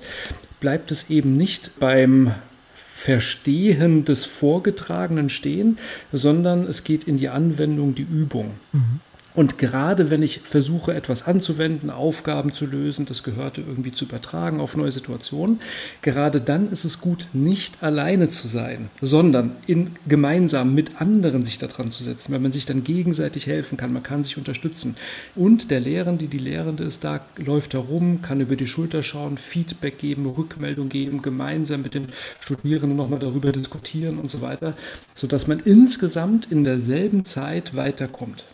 bleibt 0.60 0.90
es 0.90 1.10
eben 1.10 1.36
nicht 1.36 1.78
beim 1.78 2.32
Verstehen 2.72 4.06
des 4.06 4.24
Vorgetragenen 4.24 5.28
stehen, 5.28 5.76
sondern 6.10 6.66
es 6.66 6.84
geht 6.84 7.04
in 7.04 7.18
die 7.18 7.28
Anwendung, 7.28 7.94
die 7.94 8.00
Übung. 8.00 8.52
Mhm. 8.72 9.00
Und 9.34 9.56
gerade 9.56 10.10
wenn 10.10 10.22
ich 10.22 10.40
versuche, 10.40 10.92
etwas 10.92 11.26
anzuwenden, 11.26 11.88
Aufgaben 11.88 12.52
zu 12.52 12.66
lösen, 12.66 13.06
das 13.06 13.22
Gehörte 13.22 13.62
irgendwie 13.62 13.92
zu 13.92 14.04
übertragen 14.04 14.60
auf 14.60 14.76
neue 14.76 14.92
Situationen, 14.92 15.60
gerade 16.02 16.40
dann 16.40 16.70
ist 16.70 16.84
es 16.84 17.00
gut, 17.00 17.28
nicht 17.32 17.82
alleine 17.82 18.28
zu 18.28 18.46
sein, 18.46 18.90
sondern 19.00 19.56
in, 19.66 19.92
gemeinsam 20.06 20.74
mit 20.74 21.00
anderen 21.00 21.44
sich 21.44 21.58
daran 21.58 21.90
zu 21.90 22.04
setzen, 22.04 22.32
weil 22.32 22.40
man 22.40 22.52
sich 22.52 22.66
dann 22.66 22.84
gegenseitig 22.84 23.46
helfen 23.46 23.78
kann, 23.78 23.92
man 23.92 24.02
kann 24.02 24.22
sich 24.22 24.36
unterstützen. 24.36 24.96
Und 25.34 25.70
der 25.70 25.80
Lehrende, 25.80 26.26
die 26.26 26.38
Lehrende 26.38 26.84
ist 26.84 27.02
da, 27.04 27.20
läuft 27.38 27.72
herum, 27.72 28.20
kann 28.20 28.40
über 28.40 28.56
die 28.56 28.66
Schulter 28.66 29.02
schauen, 29.02 29.38
Feedback 29.38 29.98
geben, 29.98 30.26
Rückmeldung 30.26 30.90
geben, 30.90 31.22
gemeinsam 31.22 31.82
mit 31.82 31.94
den 31.94 32.08
Studierenden 32.40 32.96
nochmal 32.96 33.18
darüber 33.18 33.50
diskutieren 33.50 34.18
und 34.18 34.30
so 34.30 34.42
weiter, 34.42 34.74
sodass 35.14 35.46
man 35.46 35.60
insgesamt 35.60 36.50
in 36.52 36.64
derselben 36.64 37.24
Zeit 37.24 37.74
weiterkommt. 37.74 38.44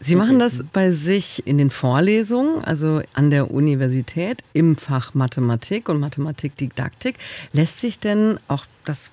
Sie 0.00 0.16
machen 0.16 0.38
das 0.38 0.64
bei 0.72 0.90
sich 0.90 1.46
in 1.46 1.56
den 1.56 1.70
Vorlesungen, 1.70 2.62
also 2.62 3.00
an 3.14 3.30
der 3.30 3.50
Universität 3.50 4.42
im 4.52 4.76
Fach 4.76 5.14
Mathematik 5.14 5.88
und 5.88 5.98
Mathematikdidaktik. 6.00 7.16
Lässt 7.52 7.80
sich 7.80 8.00
denn 8.00 8.38
auch 8.48 8.66
das 8.84 9.10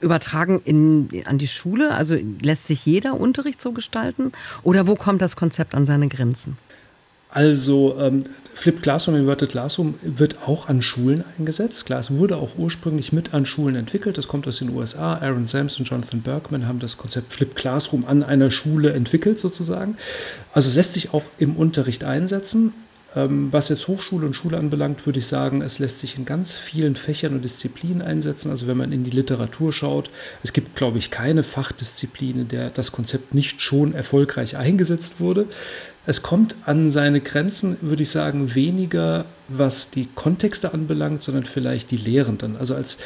übertragen 0.00 0.60
in, 0.64 1.08
an 1.24 1.38
die 1.38 1.48
Schule? 1.48 1.92
Also 1.92 2.16
lässt 2.42 2.66
sich 2.66 2.86
jeder 2.86 3.18
Unterricht 3.18 3.60
so 3.60 3.72
gestalten? 3.72 4.32
Oder 4.62 4.86
wo 4.86 4.94
kommt 4.94 5.22
das 5.22 5.36
Konzept 5.36 5.74
an 5.74 5.86
seine 5.86 6.08
Grenzen? 6.08 6.56
Also 7.32 7.96
ähm, 7.98 8.24
Flipped 8.54 8.82
Classroom, 8.82 9.16
Inverted 9.16 9.50
Classroom 9.50 9.94
wird 10.02 10.36
auch 10.46 10.68
an 10.68 10.82
Schulen 10.82 11.24
eingesetzt. 11.38 11.86
Klar, 11.86 12.00
es 12.00 12.10
wurde 12.10 12.36
auch 12.36 12.58
ursprünglich 12.58 13.12
mit 13.12 13.32
an 13.32 13.46
Schulen 13.46 13.74
entwickelt. 13.74 14.18
Das 14.18 14.28
kommt 14.28 14.46
aus 14.46 14.58
den 14.58 14.74
USA. 14.74 15.14
Aaron 15.14 15.46
Sams 15.46 15.78
und 15.78 15.86
Jonathan 15.86 16.20
Bergman 16.20 16.66
haben 16.66 16.78
das 16.78 16.98
Konzept 16.98 17.32
Flipped 17.32 17.56
Classroom 17.56 18.04
an 18.04 18.22
einer 18.22 18.50
Schule 18.50 18.92
entwickelt 18.92 19.40
sozusagen. 19.40 19.96
Also 20.52 20.68
es 20.68 20.74
lässt 20.74 20.92
sich 20.92 21.14
auch 21.14 21.22
im 21.38 21.56
Unterricht 21.56 22.04
einsetzen. 22.04 22.74
Ähm, 23.16 23.48
was 23.50 23.68
jetzt 23.68 23.88
Hochschule 23.88 24.26
und 24.26 24.34
Schule 24.34 24.56
anbelangt, 24.56 25.04
würde 25.04 25.18
ich 25.18 25.26
sagen, 25.26 25.62
es 25.62 25.80
lässt 25.80 25.98
sich 25.98 26.16
in 26.16 26.24
ganz 26.24 26.56
vielen 26.56 26.94
Fächern 26.94 27.34
und 27.34 27.42
Disziplinen 27.42 28.02
einsetzen. 28.02 28.50
Also 28.50 28.66
wenn 28.68 28.76
man 28.76 28.92
in 28.92 29.02
die 29.02 29.10
Literatur 29.10 29.72
schaut, 29.72 30.10
es 30.44 30.52
gibt, 30.52 30.76
glaube 30.76 30.98
ich, 30.98 31.10
keine 31.10 31.42
Fachdisziplin, 31.42 32.38
in 32.38 32.48
der 32.48 32.70
das 32.70 32.92
Konzept 32.92 33.34
nicht 33.34 33.60
schon 33.60 33.94
erfolgreich 33.94 34.56
eingesetzt 34.56 35.18
wurde. 35.18 35.46
Es 36.06 36.22
kommt 36.22 36.56
an 36.64 36.90
seine 36.90 37.20
Grenzen, 37.20 37.76
würde 37.80 38.04
ich 38.04 38.10
sagen, 38.10 38.54
weniger 38.54 39.24
was 39.48 39.90
die 39.90 40.08
Kontexte 40.14 40.72
anbelangt, 40.72 41.22
sondern 41.22 41.44
vielleicht 41.44 41.90
die 41.90 41.96
Lehrenden. 41.96 42.56
Also 42.56 42.74
als 42.74 42.98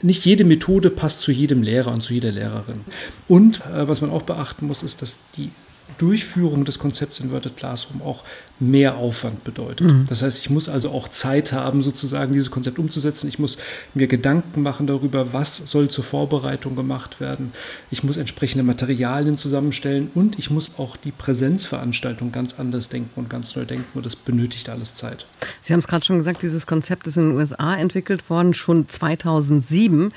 nicht 0.00 0.24
jede 0.24 0.44
Methode 0.44 0.88
passt 0.88 1.20
zu 1.20 1.30
jedem 1.30 1.62
Lehrer 1.62 1.92
und 1.92 2.00
zu 2.00 2.14
jeder 2.14 2.32
Lehrerin. 2.32 2.80
Und 3.28 3.60
äh, 3.66 3.86
was 3.86 4.00
man 4.00 4.10
auch 4.10 4.22
beachten 4.22 4.66
muss, 4.66 4.82
ist, 4.82 5.02
dass 5.02 5.18
die 5.36 5.50
Durchführung 5.98 6.64
des 6.64 6.78
Konzepts 6.78 7.20
Inverted 7.20 7.56
Classroom 7.56 8.02
auch 8.02 8.24
mehr 8.58 8.96
Aufwand 8.96 9.44
bedeutet. 9.44 9.88
Mhm. 9.88 10.04
Das 10.08 10.22
heißt, 10.22 10.38
ich 10.38 10.48
muss 10.48 10.68
also 10.68 10.90
auch 10.90 11.08
Zeit 11.08 11.52
haben, 11.52 11.82
sozusagen 11.82 12.32
dieses 12.32 12.50
Konzept 12.50 12.78
umzusetzen. 12.78 13.28
Ich 13.28 13.38
muss 13.38 13.58
mir 13.94 14.06
Gedanken 14.06 14.62
machen 14.62 14.86
darüber, 14.86 15.32
was 15.32 15.56
soll 15.56 15.88
zur 15.88 16.04
Vorbereitung 16.04 16.76
gemacht 16.76 17.20
werden. 17.20 17.52
Ich 17.90 18.04
muss 18.04 18.16
entsprechende 18.16 18.62
Materialien 18.62 19.36
zusammenstellen 19.36 20.10
und 20.14 20.38
ich 20.38 20.50
muss 20.50 20.78
auch 20.78 20.96
die 20.96 21.10
Präsenzveranstaltung 21.10 22.30
ganz 22.30 22.58
anders 22.58 22.88
denken 22.88 23.10
und 23.16 23.28
ganz 23.28 23.56
neu 23.56 23.64
denken. 23.64 23.86
Und 23.94 24.06
das 24.06 24.16
benötigt 24.16 24.68
alles 24.68 24.94
Zeit. 24.94 25.26
Sie 25.60 25.72
haben 25.72 25.80
es 25.80 25.88
gerade 25.88 26.04
schon 26.04 26.18
gesagt, 26.18 26.42
dieses 26.42 26.66
Konzept 26.66 27.06
ist 27.06 27.16
in 27.16 27.30
den 27.30 27.36
USA 27.36 27.76
entwickelt 27.76 28.30
worden, 28.30 28.54
schon 28.54 28.88
2007. 28.88 30.12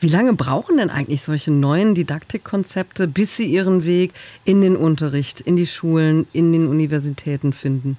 Wie 0.00 0.08
lange 0.08 0.34
brauchen 0.34 0.76
denn 0.76 0.90
eigentlich 0.90 1.22
solche 1.22 1.50
neuen 1.50 1.94
Didaktikkonzepte, 1.94 3.08
bis 3.08 3.36
sie 3.36 3.46
ihren 3.46 3.84
Weg 3.84 4.12
in 4.44 4.60
den 4.60 4.76
Unterricht, 4.76 5.05
in 5.40 5.56
die 5.56 5.66
Schulen, 5.66 6.26
in 6.32 6.52
den 6.52 6.68
Universitäten 6.68 7.52
finden? 7.52 7.98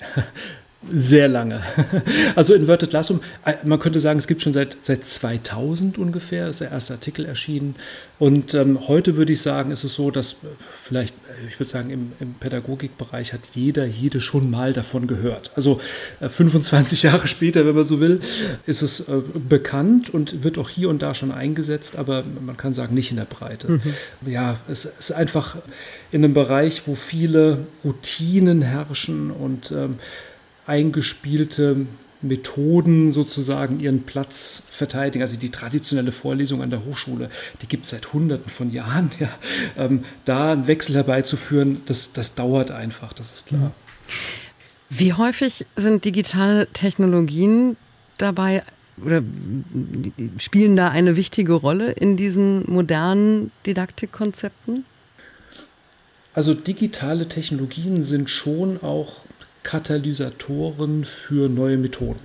Sehr 0.88 1.28
lange. 1.28 1.62
Also 2.36 2.54
Inverted 2.54 2.90
Classroom, 2.90 3.20
äh, 3.44 3.54
man 3.64 3.78
könnte 3.78 4.00
sagen, 4.00 4.18
es 4.18 4.26
gibt 4.26 4.40
schon 4.40 4.52
seit, 4.52 4.78
seit 4.82 5.04
2000 5.04 5.98
ungefähr, 5.98 6.48
ist 6.48 6.60
der 6.60 6.70
erste 6.70 6.94
Artikel 6.94 7.26
erschienen. 7.26 7.74
Und 8.18 8.54
ähm, 8.54 8.88
heute 8.88 9.16
würde 9.16 9.32
ich 9.32 9.42
sagen, 9.42 9.72
ist 9.72 9.84
es 9.84 9.94
so, 9.94 10.10
dass 10.10 10.32
äh, 10.32 10.36
vielleicht, 10.74 11.14
äh, 11.14 11.48
ich 11.48 11.58
würde 11.58 11.70
sagen, 11.70 11.90
im, 11.90 12.12
im 12.20 12.34
Pädagogikbereich 12.34 13.32
hat 13.32 13.40
jeder, 13.54 13.84
jede 13.84 14.20
schon 14.20 14.50
mal 14.50 14.72
davon 14.72 15.06
gehört. 15.06 15.50
Also 15.54 15.80
äh, 16.20 16.28
25 16.28 17.02
Jahre 17.04 17.28
später, 17.28 17.66
wenn 17.66 17.74
man 17.74 17.86
so 17.86 18.00
will, 18.00 18.20
ist 18.66 18.82
es 18.82 19.00
äh, 19.00 19.20
bekannt 19.48 20.08
und 20.10 20.44
wird 20.44 20.56
auch 20.56 20.68
hier 20.68 20.88
und 20.88 21.02
da 21.02 21.14
schon 21.14 21.32
eingesetzt, 21.32 21.96
aber 21.96 22.22
man 22.44 22.56
kann 22.56 22.74
sagen, 22.74 22.94
nicht 22.94 23.10
in 23.10 23.16
der 23.16 23.24
Breite. 23.24 23.72
Mhm. 23.72 23.82
Ja, 24.26 24.58
es 24.68 24.84
ist 24.84 25.12
einfach 25.12 25.56
in 26.10 26.24
einem 26.24 26.34
Bereich, 26.34 26.82
wo 26.86 26.94
viele 26.94 27.66
Routinen 27.84 28.62
herrschen 28.62 29.30
und 29.30 29.72
ähm, 29.72 29.96
eingespielte 30.70 31.86
Methoden 32.22 33.12
sozusagen 33.12 33.80
ihren 33.80 34.02
Platz 34.04 34.62
verteidigen. 34.70 35.22
Also 35.22 35.36
die 35.36 35.50
traditionelle 35.50 36.12
Vorlesung 36.12 36.62
an 36.62 36.70
der 36.70 36.84
Hochschule, 36.84 37.28
die 37.60 37.66
gibt 37.66 37.84
es 37.84 37.90
seit 37.90 38.12
Hunderten 38.12 38.50
von 38.50 38.70
Jahren. 38.70 39.10
Ja. 39.18 39.28
Ähm, 39.76 40.04
da 40.24 40.52
einen 40.52 40.66
Wechsel 40.66 40.94
herbeizuführen, 40.94 41.82
das, 41.84 42.12
das 42.12 42.34
dauert 42.34 42.70
einfach, 42.70 43.12
das 43.12 43.34
ist 43.34 43.48
klar. 43.48 43.72
Wie 44.88 45.12
häufig 45.12 45.66
sind 45.76 46.04
digitale 46.04 46.66
Technologien 46.68 47.76
dabei 48.16 48.62
oder 49.04 49.22
spielen 50.38 50.76
da 50.76 50.88
eine 50.88 51.16
wichtige 51.16 51.52
Rolle 51.52 51.92
in 51.92 52.16
diesen 52.16 52.70
modernen 52.70 53.50
Didaktikkonzepten? 53.66 54.84
Also 56.32 56.54
digitale 56.54 57.28
Technologien 57.28 58.02
sind 58.02 58.30
schon 58.30 58.82
auch 58.82 59.24
Katalysatoren 59.62 61.04
für 61.04 61.48
neue 61.48 61.76
Methoden. 61.76 62.20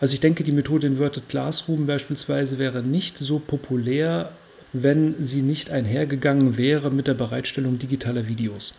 Also 0.00 0.14
ich 0.14 0.20
denke, 0.20 0.44
die 0.44 0.52
Methode 0.52 0.86
Inverted 0.86 1.28
Classroom 1.28 1.86
beispielsweise 1.86 2.58
wäre 2.58 2.82
nicht 2.82 3.18
so 3.18 3.38
populär, 3.38 4.32
wenn 4.72 5.16
sie 5.24 5.42
nicht 5.42 5.70
einhergegangen 5.70 6.58
wäre 6.58 6.90
mit 6.90 7.06
der 7.06 7.14
Bereitstellung 7.14 7.78
digitaler 7.78 8.28
Videos. 8.28 8.74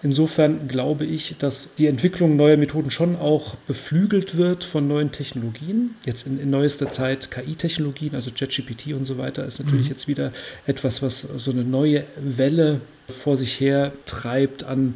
Insofern 0.00 0.68
glaube 0.68 1.04
ich, 1.04 1.36
dass 1.40 1.74
die 1.74 1.86
Entwicklung 1.86 2.36
neuer 2.36 2.56
Methoden 2.56 2.92
schon 2.92 3.16
auch 3.16 3.56
beflügelt 3.66 4.36
wird 4.36 4.62
von 4.62 4.86
neuen 4.86 5.10
Technologien. 5.10 5.96
Jetzt 6.06 6.26
in, 6.28 6.38
in 6.38 6.50
neuester 6.50 6.88
Zeit 6.88 7.32
KI-Technologien, 7.32 8.14
also 8.14 8.30
JetGPT 8.30 8.92
und 8.94 9.06
so 9.06 9.18
weiter, 9.18 9.44
ist 9.44 9.58
natürlich 9.58 9.86
mhm. 9.86 9.90
jetzt 9.90 10.06
wieder 10.06 10.32
etwas, 10.66 11.02
was 11.02 11.20
so 11.20 11.50
eine 11.50 11.64
neue 11.64 12.04
Welle 12.16 12.80
vor 13.08 13.36
sich 13.36 13.58
her 13.58 13.90
treibt 14.06 14.62
an 14.62 14.94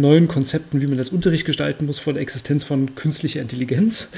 neuen 0.00 0.28
Konzepten, 0.28 0.80
wie 0.80 0.86
man 0.86 0.98
das 0.98 1.10
Unterricht 1.10 1.44
gestalten 1.44 1.86
muss, 1.86 1.98
von 1.98 2.14
der 2.14 2.22
Existenz 2.22 2.64
von 2.64 2.94
künstlicher 2.94 3.40
Intelligenz. 3.40 4.10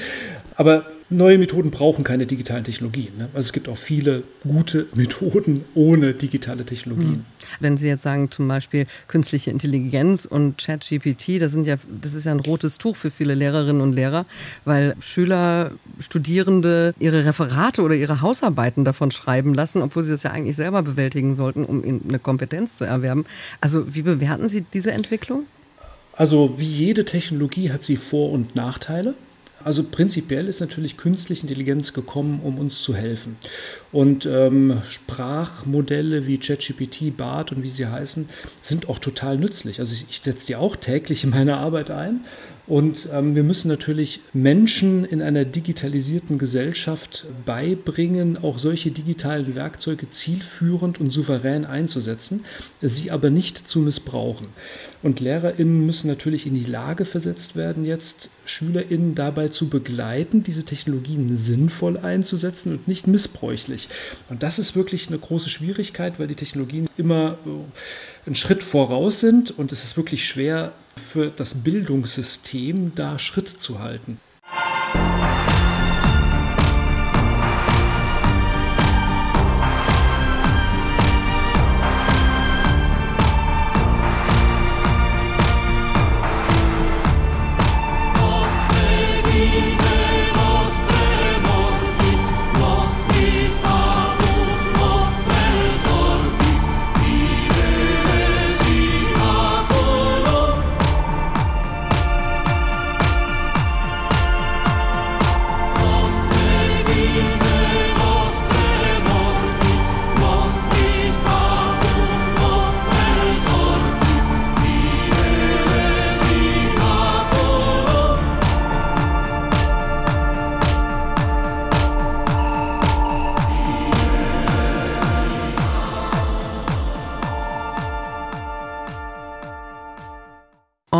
Aber 0.55 0.85
neue 1.09 1.37
Methoden 1.37 1.71
brauchen 1.71 2.03
keine 2.03 2.25
digitalen 2.25 2.63
Technologien. 2.63 3.17
Ne? 3.17 3.29
Also 3.33 3.47
es 3.47 3.53
gibt 3.53 3.67
auch 3.67 3.77
viele 3.77 4.23
gute 4.43 4.87
Methoden 4.95 5.65
ohne 5.75 6.13
digitale 6.13 6.65
Technologien. 6.65 7.13
Hm. 7.15 7.25
Wenn 7.59 7.77
Sie 7.77 7.87
jetzt 7.87 8.03
sagen, 8.03 8.31
zum 8.31 8.47
Beispiel 8.47 8.85
künstliche 9.07 9.51
Intelligenz 9.51 10.25
und 10.25 10.57
ChatGPT, 10.57 11.41
das 11.41 11.55
ja, 11.63 11.75
das 12.01 12.13
ist 12.13 12.25
ja 12.25 12.31
ein 12.31 12.39
rotes 12.39 12.77
Tuch 12.77 12.95
für 12.95 13.11
viele 13.11 13.33
Lehrerinnen 13.33 13.81
und 13.81 13.93
Lehrer, 13.93 14.25
weil 14.63 14.95
Schüler, 15.01 15.71
Studierende 15.99 16.93
ihre 16.99 17.25
Referate 17.25 17.81
oder 17.81 17.95
ihre 17.95 18.21
Hausarbeiten 18.21 18.85
davon 18.85 19.11
schreiben 19.11 19.53
lassen, 19.53 19.81
obwohl 19.81 20.03
sie 20.03 20.11
das 20.11 20.23
ja 20.23 20.31
eigentlich 20.31 20.55
selber 20.55 20.81
bewältigen 20.81 21.35
sollten, 21.35 21.65
um 21.65 21.83
eine 21.83 22.19
Kompetenz 22.19 22.77
zu 22.77 22.85
erwerben. 22.85 23.25
Also 23.59 23.93
wie 23.93 24.03
bewerten 24.03 24.47
Sie 24.47 24.63
diese 24.73 24.91
Entwicklung? 24.91 25.45
Also 26.21 26.53
wie 26.57 26.65
jede 26.65 27.03
Technologie 27.03 27.71
hat 27.71 27.81
sie 27.81 27.95
Vor- 27.95 28.29
und 28.29 28.55
Nachteile. 28.55 29.15
Also 29.63 29.81
prinzipiell 29.81 30.47
ist 30.47 30.59
natürlich 30.59 30.95
künstliche 30.95 31.41
Intelligenz 31.41 31.93
gekommen, 31.93 32.41
um 32.43 32.59
uns 32.59 32.83
zu 32.83 32.93
helfen. 32.93 33.37
Und 33.91 34.25
ähm, 34.25 34.81
Sprachmodelle 34.89 36.25
wie 36.25 36.37
ChatGPT, 36.37 37.15
BART 37.17 37.51
und 37.51 37.61
wie 37.63 37.69
sie 37.69 37.87
heißen, 37.87 38.29
sind 38.61 38.87
auch 38.87 38.99
total 38.99 39.37
nützlich. 39.37 39.79
Also 39.79 39.93
ich, 39.93 40.05
ich 40.09 40.21
setze 40.21 40.47
die 40.47 40.55
auch 40.55 40.75
täglich 40.75 41.23
in 41.23 41.31
meiner 41.31 41.57
Arbeit 41.57 41.91
ein 41.91 42.21
und 42.71 43.09
ähm, 43.11 43.35
wir 43.35 43.43
müssen 43.43 43.67
natürlich 43.67 44.21
Menschen 44.31 45.03
in 45.03 45.21
einer 45.21 45.45
digitalisierten 45.45 46.37
Gesellschaft 46.37 47.25
beibringen, 47.45 48.37
auch 48.41 48.59
solche 48.59 48.91
digitalen 48.91 49.55
Werkzeuge 49.55 50.09
zielführend 50.09 50.99
und 51.01 51.11
souverän 51.11 51.65
einzusetzen, 51.65 52.45
sie 52.81 53.11
aber 53.11 53.29
nicht 53.29 53.57
zu 53.67 53.79
missbrauchen. 53.79 54.47
Und 55.03 55.19
LehrerInnen 55.19 55.85
müssen 55.85 56.07
natürlich 56.07 56.45
in 56.45 56.53
die 56.53 56.63
Lage 56.63 57.05
versetzt 57.05 57.57
werden, 57.57 57.83
jetzt 57.83 58.29
SchülerInnen 58.45 59.15
dabei 59.15 59.47
zu 59.47 59.67
begleiten, 59.67 60.43
diese 60.43 60.63
Technologien 60.63 61.35
sinnvoll 61.35 61.97
einzusetzen 61.97 62.73
und 62.73 62.87
nicht 62.87 63.05
missbräuchlich. 63.07 63.80
Und 64.29 64.43
das 64.43 64.59
ist 64.59 64.75
wirklich 64.75 65.07
eine 65.07 65.19
große 65.19 65.49
Schwierigkeit, 65.49 66.19
weil 66.19 66.27
die 66.27 66.35
Technologien 66.35 66.87
immer 66.97 67.37
äh, 67.45 68.27
einen 68.27 68.35
Schritt 68.35 68.63
voraus 68.63 69.19
sind 69.19 69.51
und 69.51 69.71
es 69.71 69.83
ist 69.83 69.97
wirklich 69.97 70.25
schwer, 70.25 70.73
für 70.97 71.29
das 71.29 71.55
Bildungssystem 71.55 72.93
da 72.95 73.17
Schritt 73.17 73.47
zu 73.47 73.79
halten. 73.79 74.19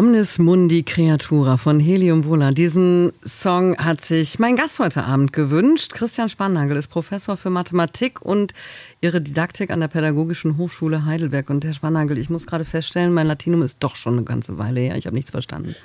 Omnis 0.01 0.39
Mundi 0.39 0.81
Creatura 0.81 1.57
von 1.57 1.79
Helium 1.79 2.25
Vola. 2.25 2.49
Diesen 2.49 3.13
Song 3.23 3.77
hat 3.77 4.01
sich 4.01 4.39
mein 4.39 4.55
Gast 4.55 4.79
heute 4.79 5.03
Abend 5.03 5.31
gewünscht. 5.31 5.93
Christian 5.93 6.27
Spannagel 6.27 6.75
ist 6.75 6.87
Professor 6.87 7.37
für 7.37 7.51
Mathematik 7.51 8.19
und 8.19 8.53
Ihre 8.99 9.21
Didaktik 9.21 9.69
an 9.69 9.79
der 9.79 9.87
Pädagogischen 9.89 10.57
Hochschule 10.57 11.05
Heidelberg. 11.05 11.51
Und 11.51 11.65
Herr 11.65 11.73
Spannagel, 11.73 12.17
ich 12.17 12.31
muss 12.31 12.47
gerade 12.47 12.65
feststellen, 12.65 13.13
mein 13.13 13.27
Latinum 13.27 13.61
ist 13.61 13.77
doch 13.79 13.95
schon 13.95 14.13
eine 14.13 14.23
ganze 14.23 14.57
Weile 14.57 14.79
her. 14.79 14.95
Ich 14.95 15.05
habe 15.05 15.15
nichts 15.15 15.31
verstanden. 15.31 15.75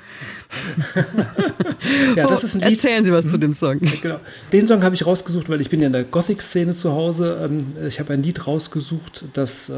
ja, 2.14 2.26
das 2.26 2.44
ist 2.44 2.54
ein 2.54 2.60
Lied. 2.60 2.72
Erzählen 2.72 3.04
Sie 3.04 3.12
was 3.12 3.26
mhm. 3.26 3.30
zu 3.30 3.38
dem 3.38 3.52
Song. 3.52 3.80
Genau. 3.80 4.20
Den 4.52 4.66
Song 4.66 4.82
habe 4.82 4.94
ich 4.94 5.04
rausgesucht, 5.04 5.48
weil 5.48 5.60
ich 5.60 5.70
bin 5.70 5.80
ja 5.80 5.86
in 5.86 5.92
der 5.92 6.04
Gothic-Szene 6.04 6.74
zu 6.74 6.92
Hause. 6.92 7.40
Ähm, 7.42 7.74
ich 7.86 8.00
habe 8.00 8.12
ein 8.12 8.22
Lied 8.22 8.46
rausgesucht, 8.46 9.24
das 9.32 9.70
äh, 9.70 9.74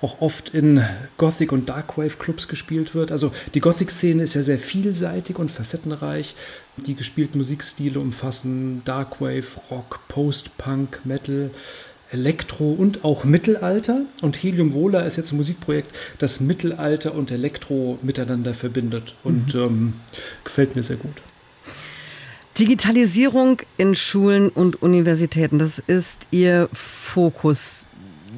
auch 0.00 0.20
oft 0.20 0.50
in 0.50 0.82
Gothic- 1.16 1.52
und 1.52 1.68
Darkwave-Clubs 1.68 2.48
gespielt 2.48 2.94
wird. 2.94 3.10
Also 3.10 3.32
die 3.54 3.60
Gothic-Szene 3.66 4.22
ist 4.22 4.34
ja 4.34 4.44
sehr 4.44 4.60
vielseitig 4.60 5.40
und 5.40 5.50
facettenreich. 5.50 6.36
Die 6.76 6.94
gespielten 6.94 7.38
Musikstile 7.38 7.98
umfassen 7.98 8.82
Darkwave, 8.84 9.42
Rock, 9.72 9.98
Post-Punk, 10.06 11.00
Metal, 11.02 11.50
Elektro 12.12 12.70
und 12.70 13.04
auch 13.04 13.24
Mittelalter. 13.24 14.02
Und 14.22 14.36
Helium 14.36 14.72
Vola 14.72 15.00
ist 15.00 15.16
jetzt 15.16 15.32
ein 15.32 15.38
Musikprojekt, 15.38 15.90
das 16.20 16.38
Mittelalter 16.38 17.16
und 17.16 17.32
Elektro 17.32 17.98
miteinander 18.02 18.54
verbindet. 18.54 19.16
Und 19.24 19.52
mhm. 19.56 19.60
ähm, 19.60 19.94
gefällt 20.44 20.76
mir 20.76 20.84
sehr 20.84 20.94
gut. 20.94 21.16
Digitalisierung 22.60 23.62
in 23.78 23.96
Schulen 23.96 24.48
und 24.48 24.80
Universitäten, 24.80 25.58
das 25.58 25.80
ist 25.80 26.28
Ihr 26.30 26.68
Fokus. 26.72 27.84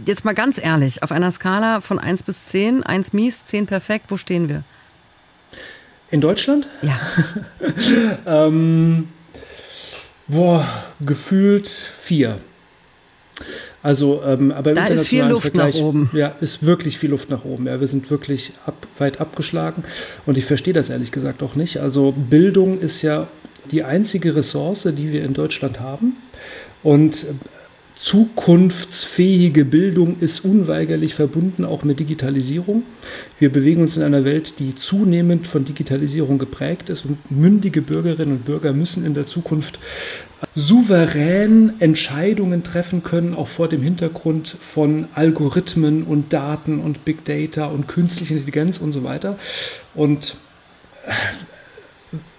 Jetzt 0.07 0.25
mal 0.25 0.35
ganz 0.35 0.57
ehrlich, 0.57 1.03
auf 1.03 1.13
einer 1.13 1.31
Skala 1.31 1.83
von 1.83 1.99
1 1.99 2.23
bis 2.23 2.47
10, 2.47 2.83
1 2.83 3.13
mies, 3.13 3.45
10 3.45 3.67
perfekt, 3.67 4.07
wo 4.09 4.17
stehen 4.17 4.49
wir? 4.49 4.65
In 6.11 6.21
Deutschland? 6.21 6.69
Ja. 6.83 6.99
ähm, 8.47 9.09
boah, 10.27 10.67
gefühlt 11.01 11.69
4. 11.69 12.39
Also, 13.83 14.23
ähm, 14.25 14.51
aber 14.51 14.75
da 14.75 14.87
ist 14.87 15.07
viel 15.07 15.25
Luft 15.25 15.43
Vergleich, 15.43 15.77
nach 15.77 15.83
oben. 15.83 16.11
Ja, 16.13 16.35
ist 16.41 16.65
wirklich 16.65 16.99
viel 16.99 17.11
Luft 17.11 17.31
nach 17.31 17.45
oben. 17.45 17.67
Ja, 17.67 17.81
wir 17.81 17.87
sind 17.87 18.11
wirklich 18.11 18.53
ab, 18.67 18.87
weit 18.99 19.21
abgeschlagen 19.21 19.85
und 20.27 20.37
ich 20.37 20.45
verstehe 20.45 20.75
das 20.75 20.91
ehrlich 20.91 21.13
gesagt 21.13 21.43
auch 21.43 21.55
nicht. 21.55 21.79
Also 21.79 22.13
Bildung 22.13 22.81
ist 22.81 23.03
ja 23.03 23.29
die 23.71 23.85
einzige 23.85 24.35
Ressource, 24.35 24.89
die 24.93 25.13
wir 25.13 25.23
in 25.23 25.35
Deutschland 25.35 25.79
haben 25.79 26.17
und 26.83 27.27
zukunftsfähige 27.99 29.65
Bildung 29.65 30.21
ist 30.21 30.45
unweigerlich 30.45 31.15
verbunden 31.15 31.65
auch 31.65 31.83
mit 31.83 31.99
Digitalisierung. 31.99 32.85
Wir 33.41 33.51
bewegen 33.51 33.83
uns 33.83 33.97
in 33.97 34.05
einer 34.05 34.25
Welt, 34.25 34.61
die 34.61 34.77
zunehmend 34.77 35.49
von 35.49 35.65
Digitalisierung 35.65 36.39
geprägt 36.39 36.91
ist 36.91 37.05
und 37.05 37.19
mündige 37.31 37.83
Bürgerinnen 37.83 38.37
und 38.37 38.45
Bürger 38.45 38.73
müssen 38.73 39.05
in 39.05 39.15
der 39.15 39.27
Zukunft 39.27 39.81
souverän 40.55 41.81
Entscheidungen 41.81 42.63
treffen 42.63 43.03
können, 43.03 43.35
auch 43.35 43.49
vor 43.49 43.69
dem 43.69 43.83
Hintergrund 43.83 44.57
von 44.61 45.09
Algorithmen 45.15 46.05
und 46.05 46.33
Daten 46.33 46.79
und 46.81 47.05
Big 47.05 47.25
Data 47.25 47.67
und 47.67 47.89
künstlicher 47.89 48.35
Intelligenz 48.35 48.79
und 48.79 48.93
so 48.93 49.03
weiter. 49.03 49.37
Und 49.95 50.37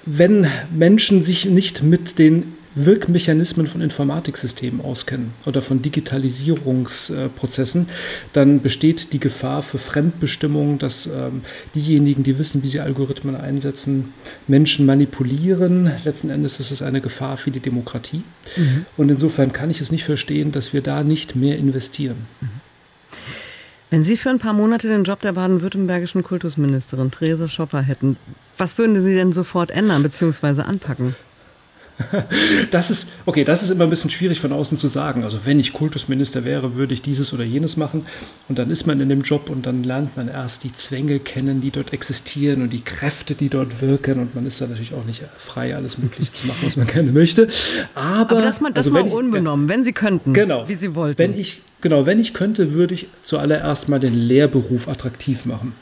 wenn 0.06 0.48
Menschen 0.74 1.26
sich 1.26 1.46
nicht 1.46 1.84
mit 1.84 2.18
den 2.18 2.54
Wirkmechanismen 2.86 3.68
von 3.68 3.82
Informatiksystemen 3.82 4.82
auskennen 4.82 5.34
oder 5.46 5.62
von 5.62 5.82
Digitalisierungsprozessen, 5.82 7.88
dann 8.34 8.62
besteht 8.62 9.14
die 9.14 9.20
Gefahr 9.20 9.64
für 9.64 9.78
Fremdbestimmung, 9.78 10.80
dass 10.80 11.08
ähm, 11.08 11.42
diejenigen, 11.76 12.24
die 12.24 12.40
wissen, 12.40 12.64
wie 12.64 12.68
sie 12.68 12.80
Algorithmen 12.80 13.36
einsetzen, 13.36 14.14
Menschen 14.48 14.86
manipulieren. 14.86 15.92
Letzten 16.04 16.30
Endes 16.30 16.60
ist 16.60 16.72
es 16.72 16.82
eine 16.82 17.02
Gefahr 17.02 17.38
für 17.38 17.52
die 17.52 17.60
Demokratie. 17.60 18.24
Mhm. 18.56 18.86
Und 18.98 19.10
insofern 19.10 19.54
kann 19.54 19.70
ich 19.70 19.82
es 19.82 19.92
nicht 19.92 20.04
verstehen, 20.04 20.52
dass 20.52 20.74
wir 20.74 20.82
da 20.82 21.04
nicht 21.04 21.36
mehr 21.36 21.58
investieren. 21.58 22.28
Mhm. 22.42 22.50
Wenn 23.92 24.04
Sie 24.04 24.18
für 24.18 24.30
ein 24.30 24.38
paar 24.38 24.54
Monate 24.54 24.88
den 24.88 25.04
Job 25.04 25.20
der 25.22 25.34
baden-württembergischen 25.34 26.24
Kultusministerin 26.24 27.10
Therese 27.10 27.48
Schopper 27.48 27.82
hätten, 27.82 28.18
was 28.56 28.78
würden 28.78 29.04
Sie 29.04 29.16
denn 29.16 29.34
sofort 29.34 29.72
ändern 29.72 30.04
bzw. 30.04 30.62
anpacken? 30.62 31.16
Das 32.72 32.92
ist, 32.92 33.10
okay, 33.26 33.44
das 33.44 33.64
ist 33.64 33.70
immer 33.72 33.84
ein 33.86 33.90
bisschen 33.90 34.10
schwierig 34.10 34.40
von 34.40 34.52
außen 34.54 34.78
zu 34.78 34.88
sagen. 34.88 35.24
Also 35.24 35.40
wenn 35.46 35.60
ich 35.60 35.74
Kultusminister 35.74 36.46
wäre, 36.46 36.76
würde 36.76 36.94
ich 36.94 37.02
dieses 37.02 37.34
oder 37.34 37.44
jenes 37.44 37.78
machen. 37.78 38.06
Und 38.48 38.60
dann 38.60 38.70
ist 38.70 38.86
man 38.88 39.00
in 39.02 39.10
dem 39.10 39.22
Job 39.22 39.50
und 39.50 39.66
dann 39.66 39.84
lernt 39.84 40.16
man 40.18 40.28
erst 40.28 40.64
die 40.64 40.72
Zwänge 40.72 41.20
kennen, 41.20 41.62
die 41.62 41.72
dort 41.72 41.94
existieren 41.94 42.62
und 42.62 42.72
die 42.72 42.82
Kräfte, 42.82 43.36
die 43.36 43.50
dort 43.50 43.82
wirken. 43.82 44.20
Und 44.20 44.36
man 44.36 44.46
ist 44.46 44.62
dann 44.62 44.70
natürlich 44.70 44.94
auch 44.94 45.06
nicht 45.06 45.24
frei, 45.38 45.76
alles 45.76 45.98
Mögliche 45.98 46.32
zu 46.32 46.48
machen, 46.48 46.60
was 46.64 46.78
man 46.78 46.88
gerne 46.94 47.12
möchte. 47.12 47.48
Aber, 47.96 48.32
Aber 48.32 48.42
das 48.42 48.62
mal, 48.62 48.72
das 48.72 48.88
also 48.88 48.92
mal 49.00 49.08
ich- 49.08 49.14
unbenommen, 49.14 49.68
wenn 49.68 49.84
Sie 49.84 49.94
könnten, 49.94 50.34
Genau. 50.34 50.68
wie 50.68 50.76
Sie 50.76 50.96
wollten. 50.96 51.18
Wenn 51.20 51.38
ich, 51.38 51.62
genau, 51.82 52.06
wenn 52.06 52.20
ich 52.20 52.34
könnte, 52.34 52.74
würde 52.74 52.94
ich 52.94 53.08
zuallererst 53.24 53.90
mal 53.90 54.00
den 54.00 54.14
Lehrberuf 54.14 54.88
attraktiv 54.88 55.46
machen. 55.46 55.74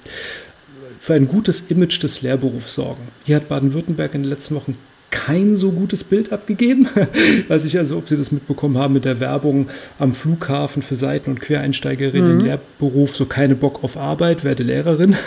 Für 0.99 1.13
ein 1.13 1.27
gutes 1.27 1.61
Image 1.69 2.01
des 2.01 2.21
Lehrberufs 2.23 2.73
sorgen. 2.73 3.03
Hier 3.25 3.35
hat 3.35 3.47
Baden-Württemberg 3.49 4.15
in 4.15 4.23
den 4.23 4.29
letzten 4.29 4.55
Wochen 4.55 4.75
kein 5.09 5.55
so 5.55 5.71
gutes 5.71 6.03
Bild 6.03 6.33
abgegeben. 6.33 6.87
Weiß 7.47 7.65
ich 7.65 7.77
also, 7.77 7.97
ob 7.97 8.09
Sie 8.09 8.17
das 8.17 8.31
mitbekommen 8.31 8.77
haben 8.77 8.93
mit 8.93 9.05
der 9.05 9.19
Werbung 9.19 9.67
am 9.99 10.13
Flughafen 10.13 10.81
für 10.81 10.95
Seiten- 10.95 11.31
und 11.31 11.39
Quereinsteigerinnen 11.39 12.39
im 12.39 12.45
Lehrberuf, 12.45 13.15
so 13.15 13.25
keine 13.25 13.55
Bock 13.55 13.83
auf 13.83 13.97
Arbeit, 13.97 14.43
werde 14.43 14.63
Lehrerin. 14.63 15.15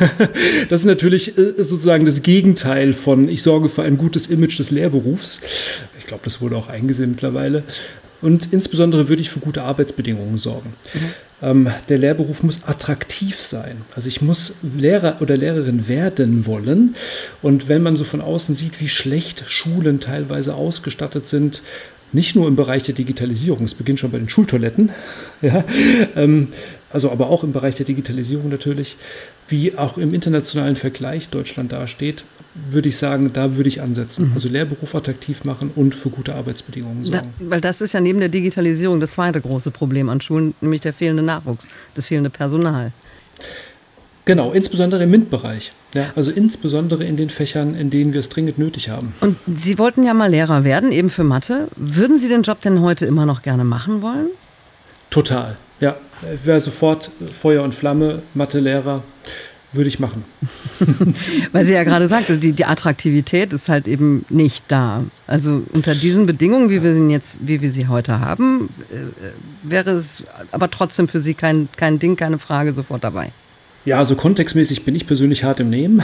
Das 0.69 0.81
ist 0.81 0.87
natürlich 0.87 1.37
äh, 1.39 1.63
sozusagen 1.63 2.05
das 2.05 2.23
Gegenteil 2.23 2.93
von 2.93 3.29
ich 3.29 3.43
sorge 3.43 3.69
für 3.69 3.83
ein 3.83 3.97
gutes 3.97 4.27
Image 4.27 4.59
des 4.59 4.71
Lehrberufs. 4.71 5.41
Ich 5.99 6.07
glaube, 6.07 6.23
das 6.25 6.41
wurde 6.41 6.57
auch 6.57 6.69
eingesehen 6.69 7.11
mittlerweile. 7.11 7.65
Und 8.23 8.53
insbesondere 8.53 9.09
würde 9.09 9.23
ich 9.23 9.31
für 9.31 9.41
gute 9.41 9.63
Arbeitsbedingungen 9.63 10.39
sorgen. 10.39 10.75
Ähm, 11.43 11.71
der 11.89 11.99
Lehrberuf 11.99 12.43
muss 12.43 12.65
attraktiv 12.65 13.41
sein. 13.41 13.83
Also 13.97 14.09
ich 14.09 14.21
muss 14.21 14.57
Lehrer 14.77 15.17
oder 15.21 15.37
Lehrerin 15.37 15.89
werden 15.89 16.47
wollen. 16.47 16.97
Und 17.43 17.69
wenn 17.69 17.83
man 17.83 17.97
so 17.97 18.05
von 18.05 18.21
außen 18.21 18.55
sieht, 18.55 18.81
wie 18.81 18.89
schlecht 18.89 19.45
Schulen 19.47 20.01
teilweise 20.01 20.55
ausgestattet 20.55 21.27
sind, 21.27 21.63
nicht 22.13 22.35
nur 22.35 22.49
im 22.49 22.57
Bereich 22.57 22.83
der 22.83 22.95
Digitalisierung, 22.95 23.65
es 23.65 23.75
beginnt 23.75 24.01
schon 24.01 24.11
bei 24.11 24.19
den 24.19 24.29
Schultoiletten, 24.29 24.91
ja, 25.43 25.65
ähm, 26.17 26.49
also 26.93 27.11
aber 27.11 27.31
auch 27.31 27.45
im 27.45 27.53
Bereich 27.53 27.77
der 27.77 27.87
Digitalisierung 27.87 28.49
natürlich, 28.49 28.97
wie 29.49 29.79
auch 29.79 29.97
im 29.97 30.13
internationalen 30.13 30.77
Vergleich 30.77 31.29
Deutschland 31.29 31.73
dasteht, 31.73 32.25
würde 32.55 32.89
ich 32.89 32.97
sagen, 32.97 33.33
da 33.33 33.57
würde 33.57 33.69
ich 33.69 33.81
ansetzen. 33.81 34.33
Also 34.35 34.49
Lehrberuf 34.49 34.95
attraktiv 34.95 35.45
machen 35.45 35.71
und 35.77 35.95
für 35.95 36.11
gute 36.11 36.35
Arbeitsbedingungen 36.35 37.05
Da, 37.05 37.11
sorgen. 37.11 37.33
weil 37.39 37.61
das 37.61 37.81
ist 37.81 37.93
ja 37.93 38.01
neben 38.01 38.19
der 38.21 38.29
Digitalisierung 38.29 38.99
das 39.01 39.13
zweite 39.13 39.41
große 39.41 39.71
Problem 39.71 40.09
an 40.09 40.21
Schulen, 40.21 40.55
nämlich 40.61 40.81
der 40.81 40.93
fehlende 40.93 41.23
Nachwuchs, 41.23 41.69
das 41.95 42.07
fehlende 42.07 42.31
Personal. 42.31 42.93
Genau, 44.25 44.53
insbesondere 44.53 45.05
im 45.05 45.11
MINT-Bereich. 45.11 45.73
Ja, 45.95 46.11
also 46.15 46.31
insbesondere 46.31 47.05
in 47.05 47.17
den 47.17 47.31
Fächern, 47.31 47.75
in 47.75 47.91
denen 47.91 48.13
wir 48.13 48.21
es 48.21 48.29
dringend 48.29 48.59
nötig 48.59 48.89
haben. 48.91 49.15
Und 49.21 49.37
Sie 49.57 49.79
wollten 49.79 50.05
ja 50.05 50.15
mal 50.15 50.31
Lehrer 50.31 50.63
werden, 50.63 50.93
eben 50.93 51.11
für 51.11 51.25
Mathe. 51.25 51.69
Würden 51.77 52.19
Sie 52.19 52.29
den 52.29 52.43
Job 52.43 52.61
denn 52.61 52.81
heute 52.81 53.07
immer 53.07 53.27
noch 53.27 53.43
gerne 53.43 53.65
machen 53.65 54.03
wollen? 54.03 54.29
Total. 55.09 55.57
Ja, 55.81 55.97
ich 56.35 56.45
wäre 56.47 56.61
sofort 56.61 57.11
Feuer 57.33 57.65
und 57.65 57.75
Flamme, 57.75 58.23
Mathelehrer, 58.35 59.03
würde 59.73 59.89
ich 59.89 60.01
machen. 60.01 60.25
Weil 61.53 61.65
sie 61.65 61.75
ja 61.75 61.85
gerade 61.85 62.09
sagte, 62.09 62.39
die, 62.39 62.53
die 62.53 62.65
Attraktivität 62.65 63.53
ist 63.53 63.69
halt 63.69 63.87
eben 63.87 64.25
nicht 64.29 64.65
da. 64.69 65.05
Also 65.27 65.63
unter 65.73 65.95
diesen 65.95 66.27
Bedingungen, 66.27 66.71
wie 66.71 66.83
wir 66.83 66.95
sie 66.95 67.07
jetzt, 67.09 67.39
wie 67.43 67.61
wir 67.61 67.71
sie 67.71 67.87
heute 67.87 68.21
haben, 68.21 68.69
äh, 68.91 69.69
wäre 69.69 69.91
es 69.91 70.25
aber 70.51 70.71
trotzdem 70.71 71.09
für 71.09 71.21
Sie 71.21 71.35
kein, 71.35 71.69
kein 71.77 71.99
Ding, 71.99 72.17
keine 72.17 72.39
Frage 72.39 72.73
sofort 72.73 73.05
dabei. 73.05 73.33
Ja, 73.87 73.99
also 73.99 74.15
kontextmäßig 74.15 74.85
bin 74.85 74.95
ich 74.95 75.07
persönlich 75.07 75.45
hart 75.45 75.61
im 75.61 75.71
Nehmen. 75.71 76.03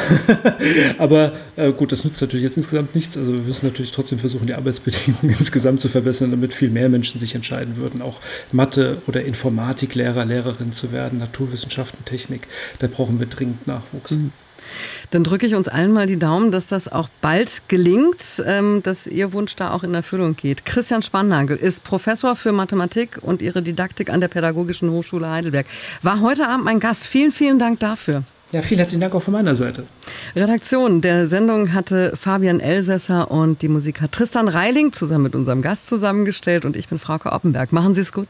Aber 0.98 1.32
äh, 1.56 1.72
gut, 1.72 1.92
das 1.92 2.04
nützt 2.04 2.20
natürlich 2.22 2.44
jetzt 2.44 2.56
insgesamt 2.56 2.94
nichts. 2.94 3.18
Also 3.18 3.34
wir 3.34 3.40
müssen 3.40 3.66
natürlich 3.66 3.92
trotzdem 3.92 4.18
versuchen, 4.18 4.46
die 4.46 4.54
Arbeitsbedingungen 4.54 5.36
insgesamt 5.38 5.80
zu 5.80 5.88
verbessern, 5.88 6.30
damit 6.30 6.54
viel 6.54 6.70
mehr 6.70 6.88
Menschen 6.88 7.20
sich 7.20 7.34
entscheiden 7.34 7.76
würden, 7.76 8.00
auch 8.00 8.20
Mathe- 8.50 9.02
oder 9.06 9.24
Informatiklehrer, 9.24 10.24
Lehrerin 10.24 10.72
zu 10.72 10.92
werden, 10.92 11.18
Naturwissenschaften, 11.18 12.04
Technik. 12.06 12.48
Da 12.78 12.86
brauchen 12.86 13.18
wir 13.18 13.26
dringend 13.26 13.66
Nachwuchs. 13.66 14.16
Dann 15.10 15.24
drücke 15.24 15.46
ich 15.46 15.54
uns 15.54 15.68
allen 15.68 15.92
mal 15.92 16.06
die 16.06 16.18
Daumen, 16.18 16.50
dass 16.50 16.66
das 16.66 16.90
auch 16.90 17.08
bald 17.20 17.62
gelingt, 17.68 18.42
ähm, 18.46 18.82
dass 18.82 19.06
Ihr 19.06 19.32
Wunsch 19.32 19.56
da 19.56 19.72
auch 19.72 19.82
in 19.82 19.94
Erfüllung 19.94 20.36
geht. 20.36 20.64
Christian 20.64 21.02
Spannagel 21.02 21.56
ist 21.56 21.84
Professor 21.84 22.36
für 22.36 22.52
Mathematik 22.52 23.18
und 23.22 23.42
Ihre 23.42 23.62
Didaktik 23.62 24.10
an 24.10 24.20
der 24.20 24.28
Pädagogischen 24.28 24.90
Hochschule 24.90 25.28
Heidelberg. 25.28 25.66
War 26.02 26.20
heute 26.20 26.48
Abend 26.48 26.64
mein 26.64 26.80
Gast. 26.80 27.06
Vielen, 27.06 27.32
vielen 27.32 27.58
Dank 27.58 27.80
dafür. 27.80 28.24
Ja, 28.52 28.62
vielen 28.62 28.78
herzlichen 28.78 29.00
Dank 29.00 29.14
auch 29.14 29.22
von 29.22 29.32
meiner 29.32 29.56
Seite. 29.56 29.84
Redaktion 30.36 31.00
der 31.00 31.26
Sendung 31.26 31.72
hatte 31.72 32.12
Fabian 32.16 32.60
Elsässer 32.60 33.30
und 33.30 33.62
die 33.62 33.68
Musik 33.68 34.00
hat 34.00 34.12
Tristan 34.12 34.46
Reiling 34.46 34.92
zusammen 34.92 35.24
mit 35.24 35.34
unserem 35.34 35.62
Gast 35.62 35.88
zusammengestellt 35.88 36.64
und 36.64 36.76
ich 36.76 36.88
bin 36.88 37.00
Frauke 37.00 37.32
Oppenberg. 37.32 37.72
Machen 37.72 37.92
Sie 37.92 38.02
es 38.02 38.12
gut. 38.12 38.28